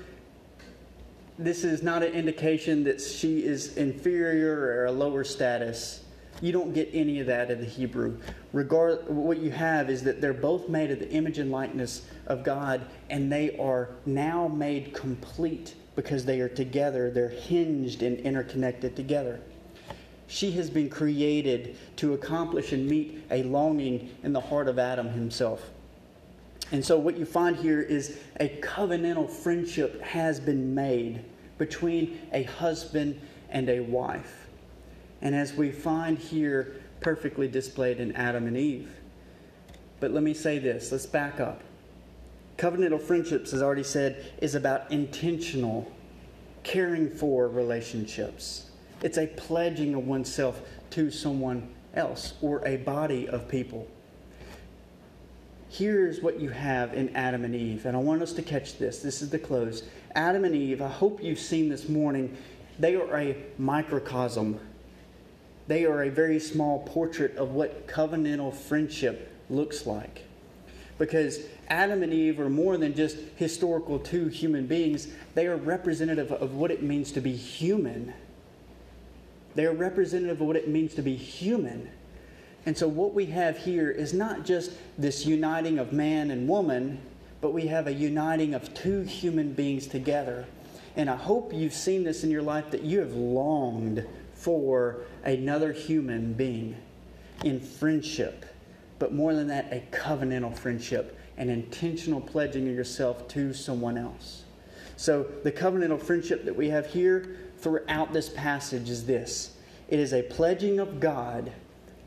this 1.38 1.64
is 1.64 1.82
not 1.82 2.02
an 2.02 2.12
indication 2.12 2.84
that 2.84 3.00
she 3.00 3.44
is 3.44 3.76
inferior 3.76 4.54
or 4.54 4.84
a 4.86 4.92
lower 4.92 5.24
status. 5.24 6.03
You 6.40 6.52
don't 6.52 6.72
get 6.72 6.90
any 6.92 7.20
of 7.20 7.26
that 7.28 7.50
in 7.50 7.60
the 7.60 7.66
Hebrew. 7.66 8.18
Regard, 8.52 9.08
what 9.08 9.38
you 9.38 9.50
have 9.50 9.88
is 9.88 10.02
that 10.02 10.20
they're 10.20 10.32
both 10.32 10.68
made 10.68 10.90
of 10.90 10.98
the 10.98 11.10
image 11.10 11.38
and 11.38 11.50
likeness 11.50 12.06
of 12.26 12.42
God, 12.42 12.82
and 13.08 13.30
they 13.30 13.56
are 13.58 13.90
now 14.04 14.48
made 14.48 14.92
complete 14.92 15.74
because 15.94 16.24
they 16.24 16.40
are 16.40 16.48
together. 16.48 17.10
They're 17.10 17.28
hinged 17.28 18.02
and 18.02 18.18
interconnected 18.20 18.96
together. 18.96 19.40
She 20.26 20.50
has 20.52 20.70
been 20.70 20.90
created 20.90 21.76
to 21.96 22.14
accomplish 22.14 22.72
and 22.72 22.88
meet 22.88 23.22
a 23.30 23.42
longing 23.44 24.10
in 24.22 24.32
the 24.32 24.40
heart 24.40 24.68
of 24.68 24.78
Adam 24.78 25.08
himself. 25.10 25.70
And 26.72 26.84
so, 26.84 26.98
what 26.98 27.16
you 27.16 27.26
find 27.26 27.56
here 27.56 27.82
is 27.82 28.18
a 28.40 28.48
covenantal 28.60 29.30
friendship 29.30 30.00
has 30.00 30.40
been 30.40 30.74
made 30.74 31.24
between 31.58 32.18
a 32.32 32.44
husband 32.44 33.20
and 33.50 33.68
a 33.68 33.80
wife 33.80 34.43
and 35.22 35.34
as 35.34 35.54
we 35.54 35.70
find 35.70 36.18
here 36.18 36.80
perfectly 37.00 37.48
displayed 37.48 38.00
in 38.00 38.12
Adam 38.16 38.46
and 38.46 38.56
Eve. 38.56 38.90
But 40.00 40.12
let 40.12 40.22
me 40.22 40.34
say 40.34 40.58
this 40.58 40.90
let's 40.92 41.06
back 41.06 41.40
up. 41.40 41.62
Covenantal 42.56 43.00
friendships, 43.00 43.52
as 43.52 43.62
already 43.62 43.82
said, 43.82 44.32
is 44.40 44.54
about 44.54 44.90
intentional, 44.90 45.90
caring 46.62 47.10
for 47.10 47.48
relationships. 47.48 48.70
It's 49.02 49.18
a 49.18 49.26
pledging 49.26 49.94
of 49.94 50.06
oneself 50.06 50.62
to 50.90 51.10
someone 51.10 51.68
else 51.94 52.34
or 52.40 52.66
a 52.66 52.76
body 52.76 53.28
of 53.28 53.48
people. 53.48 53.88
Here's 55.68 56.20
what 56.20 56.40
you 56.40 56.50
have 56.50 56.94
in 56.94 57.14
Adam 57.16 57.44
and 57.44 57.54
Eve, 57.54 57.84
and 57.84 57.96
I 57.96 58.00
want 58.00 58.22
us 58.22 58.32
to 58.34 58.42
catch 58.42 58.78
this. 58.78 59.00
This 59.00 59.20
is 59.20 59.30
the 59.30 59.38
close. 59.38 59.82
Adam 60.14 60.44
and 60.44 60.54
Eve, 60.54 60.80
I 60.80 60.88
hope 60.88 61.22
you've 61.22 61.40
seen 61.40 61.68
this 61.68 61.88
morning, 61.88 62.36
they 62.78 62.94
are 62.94 63.18
a 63.18 63.36
microcosm 63.58 64.60
they 65.66 65.84
are 65.84 66.02
a 66.02 66.10
very 66.10 66.38
small 66.38 66.80
portrait 66.80 67.36
of 67.36 67.52
what 67.52 67.86
covenantal 67.86 68.54
friendship 68.54 69.32
looks 69.48 69.86
like. 69.86 70.24
because 70.98 71.40
Adam 71.68 72.02
and 72.02 72.12
Eve 72.12 72.38
are 72.38 72.50
more 72.50 72.76
than 72.76 72.94
just 72.94 73.16
historical 73.36 73.98
two 73.98 74.28
human 74.28 74.66
beings, 74.66 75.08
they 75.34 75.46
are 75.46 75.56
representative 75.56 76.30
of 76.30 76.54
what 76.54 76.70
it 76.70 76.82
means 76.82 77.10
to 77.12 77.20
be 77.20 77.34
human. 77.34 78.12
They 79.54 79.66
are 79.66 79.72
representative 79.72 80.40
of 80.40 80.46
what 80.46 80.56
it 80.56 80.68
means 80.68 80.94
to 80.94 81.02
be 81.02 81.16
human. 81.16 81.90
And 82.66 82.76
so, 82.76 82.88
what 82.88 83.14
we 83.14 83.26
have 83.26 83.58
here 83.58 83.90
is 83.90 84.12
not 84.12 84.44
just 84.44 84.72
this 84.96 85.26
uniting 85.26 85.78
of 85.78 85.92
man 85.92 86.30
and 86.30 86.48
woman, 86.48 87.00
but 87.40 87.52
we 87.52 87.66
have 87.66 87.86
a 87.86 87.92
uniting 87.92 88.54
of 88.54 88.72
two 88.74 89.02
human 89.02 89.52
beings 89.52 89.86
together. 89.86 90.46
And 90.96 91.10
I 91.10 91.16
hope 91.16 91.52
you've 91.52 91.74
seen 91.74 92.04
this 92.04 92.24
in 92.24 92.30
your 92.30 92.42
life 92.42 92.70
that 92.70 92.82
you 92.82 93.00
have 93.00 93.14
longed 93.14 94.06
for 94.34 95.00
another 95.24 95.72
human 95.72 96.32
being 96.34 96.76
in 97.44 97.60
friendship, 97.60 98.44
but 98.98 99.12
more 99.12 99.34
than 99.34 99.48
that, 99.48 99.72
a 99.72 99.82
covenantal 99.90 100.56
friendship, 100.56 101.18
an 101.36 101.48
intentional 101.48 102.20
pledging 102.20 102.68
of 102.68 102.74
yourself 102.74 103.26
to 103.28 103.52
someone 103.52 103.96
else. 103.96 104.44
So, 104.96 105.24
the 105.42 105.50
covenantal 105.50 106.00
friendship 106.00 106.44
that 106.44 106.54
we 106.54 106.68
have 106.68 106.86
here 106.86 107.36
throughout 107.58 108.12
this 108.12 108.28
passage 108.28 108.90
is 108.90 109.06
this 109.06 109.56
it 109.88 109.98
is 109.98 110.12
a 110.12 110.22
pledging 110.22 110.78
of 110.78 111.00
God 111.00 111.52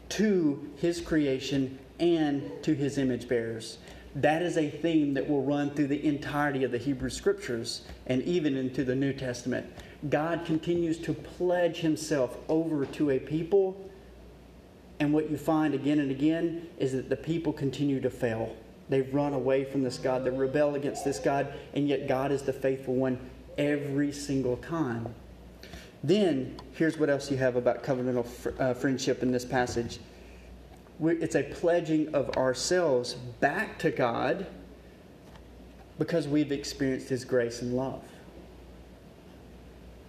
to 0.09 0.71
his 0.77 1.01
creation 1.01 1.77
and 1.99 2.51
to 2.63 2.73
his 2.73 2.97
image 2.97 3.27
bearers. 3.27 3.77
That 4.15 4.41
is 4.41 4.57
a 4.57 4.69
theme 4.69 5.13
that 5.13 5.29
will 5.29 5.43
run 5.43 5.69
through 5.71 5.87
the 5.87 6.03
entirety 6.05 6.63
of 6.63 6.71
the 6.71 6.77
Hebrew 6.77 7.09
Scriptures 7.09 7.81
and 8.07 8.23
even 8.23 8.57
into 8.57 8.83
the 8.83 8.95
New 8.95 9.13
Testament. 9.13 9.67
God 10.09 10.45
continues 10.45 10.97
to 10.99 11.13
pledge 11.13 11.77
himself 11.77 12.37
over 12.47 12.85
to 12.85 13.11
a 13.11 13.19
people, 13.19 13.89
and 14.99 15.13
what 15.13 15.29
you 15.29 15.37
find 15.37 15.73
again 15.73 15.99
and 15.99 16.11
again 16.11 16.67
is 16.77 16.93
that 16.93 17.09
the 17.09 17.15
people 17.15 17.53
continue 17.53 17.99
to 18.01 18.09
fail. 18.09 18.55
They 18.89 19.01
run 19.01 19.33
away 19.33 19.65
from 19.65 19.83
this 19.83 19.97
God, 19.97 20.23
they 20.23 20.29
rebel 20.29 20.75
against 20.75 21.03
this 21.03 21.19
God, 21.19 21.53
and 21.73 21.87
yet 21.87 22.07
God 22.07 22.31
is 22.31 22.43
the 22.43 22.53
faithful 22.53 22.95
one 22.95 23.19
every 23.57 24.11
single 24.11 24.57
time. 24.57 25.13
Then, 26.03 26.57
here's 26.73 26.97
what 26.97 27.09
else 27.09 27.29
you 27.31 27.37
have 27.37 27.55
about 27.55 27.83
covenantal 27.83 28.25
fr- 28.25 28.49
uh, 28.59 28.73
friendship 28.75 29.23
in 29.23 29.31
this 29.31 29.45
passage 29.45 29.99
it's 30.99 31.35
a 31.35 31.43
pledging 31.43 32.13
of 32.15 32.29
ourselves 32.37 33.13
back 33.39 33.77
to 33.79 33.91
God 33.91 34.47
because 35.99 36.27
we've 36.27 36.51
experienced 36.51 37.09
His 37.09 37.23
grace 37.23 37.61
and 37.61 37.75
love. 37.75 38.03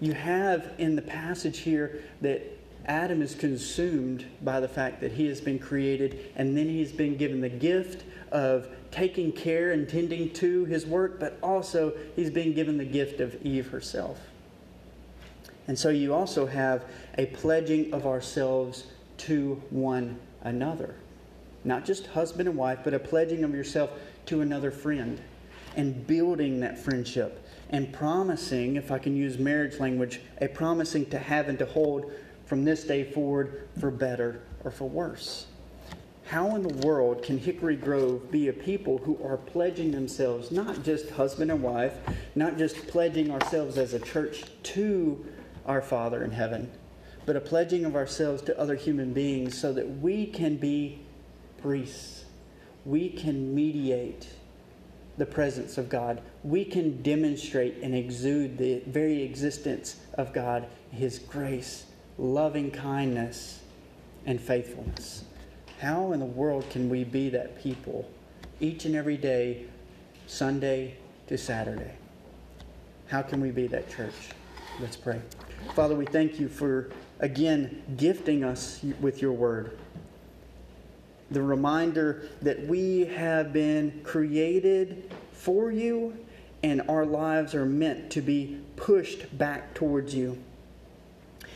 You 0.00 0.12
have 0.12 0.72
in 0.78 0.96
the 0.96 1.02
passage 1.02 1.58
here 1.58 2.02
that 2.20 2.42
Adam 2.86 3.20
is 3.20 3.34
consumed 3.34 4.24
by 4.42 4.60
the 4.60 4.68
fact 4.68 5.00
that 5.00 5.12
he 5.12 5.26
has 5.26 5.40
been 5.40 5.58
created 5.58 6.32
and 6.36 6.56
then 6.56 6.66
he's 6.66 6.92
been 6.92 7.16
given 7.16 7.40
the 7.40 7.48
gift 7.48 8.04
of 8.32 8.68
taking 8.90 9.32
care 9.32 9.72
and 9.72 9.88
tending 9.88 10.30
to 10.34 10.64
his 10.64 10.86
work, 10.86 11.20
but 11.20 11.38
also 11.42 11.92
he's 12.16 12.30
been 12.30 12.54
given 12.54 12.78
the 12.78 12.84
gift 12.84 13.20
of 13.20 13.40
Eve 13.44 13.68
herself. 13.68 14.18
And 15.66 15.78
so 15.78 15.90
you 15.90 16.14
also 16.14 16.46
have 16.46 16.84
a 17.18 17.26
pledging 17.26 17.92
of 17.92 18.06
ourselves 18.06 18.84
to 19.18 19.60
one 19.68 20.18
another. 20.42 20.94
Not 21.64 21.84
just 21.84 22.06
husband 22.06 22.48
and 22.48 22.56
wife, 22.56 22.78
but 22.84 22.94
a 22.94 22.98
pledging 22.98 23.44
of 23.44 23.54
yourself 23.54 23.90
to 24.26 24.40
another 24.40 24.70
friend 24.70 25.20
and 25.78 26.06
building 26.08 26.60
that 26.60 26.76
friendship 26.76 27.46
and 27.70 27.92
promising, 27.92 28.76
if 28.76 28.90
I 28.90 28.98
can 28.98 29.16
use 29.16 29.38
marriage 29.38 29.78
language, 29.78 30.20
a 30.40 30.48
promising 30.48 31.06
to 31.06 31.18
have 31.18 31.48
and 31.48 31.58
to 31.60 31.66
hold 31.66 32.12
from 32.44 32.64
this 32.64 32.82
day 32.84 33.04
forward 33.04 33.68
for 33.78 33.90
better 33.90 34.42
or 34.64 34.70
for 34.70 34.88
worse. 34.88 35.46
How 36.24 36.56
in 36.56 36.62
the 36.62 36.86
world 36.86 37.22
can 37.22 37.38
Hickory 37.38 37.76
Grove 37.76 38.30
be 38.30 38.48
a 38.48 38.52
people 38.52 38.98
who 38.98 39.18
are 39.24 39.36
pledging 39.36 39.92
themselves, 39.92 40.50
not 40.50 40.82
just 40.82 41.10
husband 41.10 41.50
and 41.50 41.62
wife, 41.62 41.94
not 42.34 42.58
just 42.58 42.88
pledging 42.88 43.30
ourselves 43.30 43.78
as 43.78 43.94
a 43.94 44.00
church 44.00 44.44
to 44.64 45.24
our 45.64 45.80
Father 45.80 46.24
in 46.24 46.32
heaven, 46.32 46.70
but 47.24 47.36
a 47.36 47.40
pledging 47.40 47.84
of 47.84 47.94
ourselves 47.94 48.42
to 48.42 48.58
other 48.58 48.74
human 48.74 49.12
beings 49.12 49.58
so 49.58 49.72
that 49.72 49.88
we 50.00 50.26
can 50.26 50.56
be 50.56 50.98
priests. 51.62 52.24
We 52.84 53.10
can 53.10 53.54
mediate 53.54 54.28
the 55.18 55.26
presence 55.26 55.76
of 55.76 55.88
God. 55.88 56.22
We 56.44 56.64
can 56.64 57.02
demonstrate 57.02 57.78
and 57.82 57.94
exude 57.94 58.56
the 58.56 58.80
very 58.86 59.22
existence 59.22 59.96
of 60.14 60.32
God, 60.32 60.66
His 60.90 61.18
grace, 61.18 61.84
loving 62.16 62.70
kindness, 62.70 63.60
and 64.24 64.40
faithfulness. 64.40 65.24
How 65.80 66.12
in 66.12 66.20
the 66.20 66.26
world 66.26 66.68
can 66.70 66.88
we 66.88 67.04
be 67.04 67.28
that 67.30 67.60
people 67.62 68.08
each 68.60 68.84
and 68.84 68.94
every 68.94 69.16
day, 69.16 69.66
Sunday 70.26 70.96
to 71.26 71.36
Saturday? 71.36 71.92
How 73.06 73.22
can 73.22 73.40
we 73.40 73.50
be 73.50 73.66
that 73.68 73.88
church? 73.88 74.14
Let's 74.80 74.96
pray. 74.96 75.20
Father, 75.74 75.94
we 75.94 76.06
thank 76.06 76.38
you 76.38 76.48
for, 76.48 76.90
again, 77.20 77.82
gifting 77.96 78.44
us 78.44 78.80
with 79.00 79.22
your 79.22 79.32
word. 79.32 79.78
The 81.30 81.42
reminder 81.42 82.28
that 82.42 82.66
we 82.66 83.04
have 83.06 83.52
been 83.52 84.00
created 84.02 85.10
for 85.32 85.70
you 85.70 86.16
and 86.62 86.82
our 86.88 87.06
lives 87.06 87.54
are 87.54 87.66
meant 87.66 88.10
to 88.12 88.20
be 88.20 88.60
pushed 88.76 89.36
back 89.36 89.74
towards 89.74 90.14
you. 90.14 90.38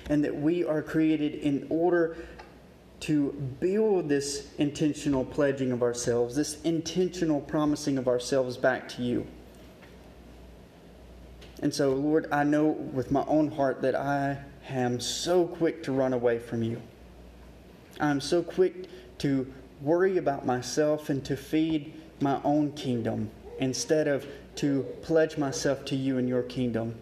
And 0.09 0.25
that 0.25 0.35
we 0.35 0.65
are 0.65 0.83
created 0.83 1.35
in 1.35 1.67
order 1.71 2.17
to 3.01 3.33
build 3.61 4.09
this 4.09 4.49
intentional 4.59 5.25
pledging 5.25 5.73
of 5.73 5.83
ourselves, 5.83 6.37
this 6.37 6.61
intentional 6.63 7.41
promising 7.41 7.99
of 7.99 8.07
ourselves 8.07 8.57
back 8.57 8.89
to 8.91 9.03
you. 9.03 9.27
And 11.61 11.75
so, 11.75 11.93
Lord, 11.95 12.29
I 12.31 12.45
know 12.45 12.67
with 12.67 13.11
my 13.11 13.25
own 13.27 13.51
heart 13.51 13.83
that 13.83 13.95
I 13.95 14.39
am 14.69 15.01
so 15.01 15.47
quick 15.47 15.83
to 15.85 15.93
run 15.93 16.13
away 16.13 16.39
from 16.39 16.63
you. 16.63 16.81
I'm 18.01 18.21
so 18.21 18.43
quick 18.43 18.89
to 19.19 19.53
worry 19.83 20.16
about 20.16 20.47
myself 20.47 21.11
and 21.11 21.25
to 21.25 21.37
feed 21.37 21.92
my 22.21 22.40
own 22.45 22.73
kingdom 22.73 23.31
instead 23.59 24.09
of 24.09 24.27
to 24.57 24.83
pledge 25.03 25.37
myself 25.37 25.85
to 25.87 25.97
you 25.97 26.18
and 26.18 26.29
your 26.29 26.42
kingdom. 26.42 26.95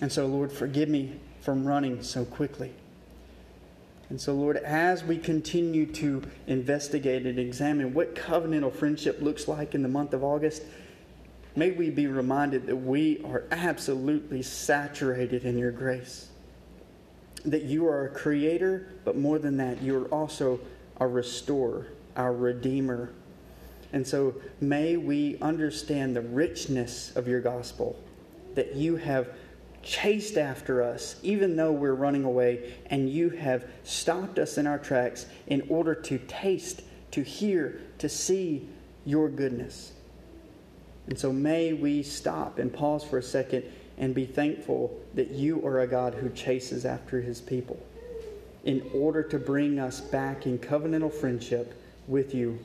And 0.00 0.10
so, 0.10 0.26
Lord, 0.26 0.50
forgive 0.50 0.88
me 0.88 1.20
from 1.40 1.66
running 1.66 2.02
so 2.02 2.24
quickly. 2.24 2.72
And 4.10 4.20
so, 4.20 4.34
Lord, 4.34 4.56
as 4.58 5.02
we 5.04 5.18
continue 5.18 5.86
to 5.92 6.22
investigate 6.46 7.26
and 7.26 7.38
examine 7.38 7.94
what 7.94 8.14
covenantal 8.14 8.72
friendship 8.72 9.20
looks 9.20 9.48
like 9.48 9.74
in 9.74 9.82
the 9.82 9.88
month 9.88 10.12
of 10.12 10.22
August, 10.22 10.62
may 11.56 11.70
we 11.70 11.90
be 11.90 12.06
reminded 12.06 12.66
that 12.66 12.76
we 12.76 13.22
are 13.24 13.44
absolutely 13.50 14.42
saturated 14.42 15.44
in 15.44 15.56
your 15.56 15.70
grace. 15.70 16.28
That 17.44 17.62
you 17.62 17.86
are 17.86 18.06
a 18.06 18.10
creator, 18.10 18.88
but 19.04 19.16
more 19.16 19.38
than 19.38 19.56
that, 19.58 19.82
you 19.82 19.98
are 19.98 20.08
also 20.08 20.60
a 20.98 21.06
restorer, 21.06 21.88
our 22.16 22.32
redeemer. 22.32 23.10
And 23.92 24.06
so 24.06 24.34
may 24.60 24.96
we 24.96 25.38
understand 25.40 26.16
the 26.16 26.20
richness 26.20 27.14
of 27.16 27.28
your 27.28 27.40
gospel, 27.40 27.98
that 28.54 28.74
you 28.74 28.96
have 28.96 29.30
chased 29.82 30.38
after 30.38 30.82
us, 30.82 31.16
even 31.22 31.56
though 31.56 31.72
we're 31.72 31.94
running 31.94 32.24
away, 32.24 32.74
and 32.86 33.10
you 33.10 33.30
have 33.30 33.66
stopped 33.82 34.38
us 34.38 34.56
in 34.56 34.66
our 34.66 34.78
tracks 34.78 35.26
in 35.46 35.62
order 35.68 35.94
to 35.94 36.18
taste, 36.18 36.82
to 37.10 37.22
hear, 37.22 37.80
to 37.98 38.08
see 38.08 38.66
your 39.04 39.28
goodness. 39.28 39.92
And 41.06 41.18
so 41.18 41.32
may 41.32 41.74
we 41.74 42.02
stop 42.02 42.58
and 42.58 42.72
pause 42.72 43.04
for 43.04 43.18
a 43.18 43.22
second 43.22 43.64
and 43.98 44.14
be 44.14 44.24
thankful 44.24 44.98
that 45.14 45.30
you 45.30 45.64
are 45.66 45.80
a 45.80 45.86
God 45.86 46.14
who 46.14 46.30
chases 46.30 46.86
after 46.86 47.20
his 47.20 47.40
people 47.40 47.78
in 48.64 48.82
order 48.94 49.22
to 49.22 49.38
bring 49.38 49.78
us 49.78 50.00
back 50.00 50.46
in 50.46 50.58
covenantal 50.58 51.12
friendship 51.12 51.80
with 52.08 52.34
you. 52.34 52.58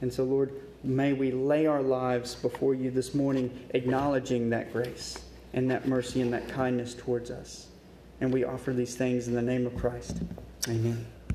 And 0.00 0.12
so, 0.12 0.24
Lord, 0.24 0.52
may 0.84 1.12
we 1.12 1.32
lay 1.32 1.66
our 1.66 1.82
lives 1.82 2.34
before 2.34 2.74
you 2.74 2.90
this 2.90 3.14
morning, 3.14 3.58
acknowledging 3.70 4.50
that 4.50 4.72
grace 4.72 5.18
and 5.54 5.70
that 5.70 5.88
mercy 5.88 6.20
and 6.20 6.32
that 6.32 6.48
kindness 6.48 6.94
towards 6.94 7.30
us. 7.30 7.68
And 8.20 8.32
we 8.32 8.44
offer 8.44 8.72
these 8.72 8.94
things 8.94 9.28
in 9.28 9.34
the 9.34 9.42
name 9.42 9.66
of 9.66 9.76
Christ. 9.76 10.18
Amen. 10.68 11.06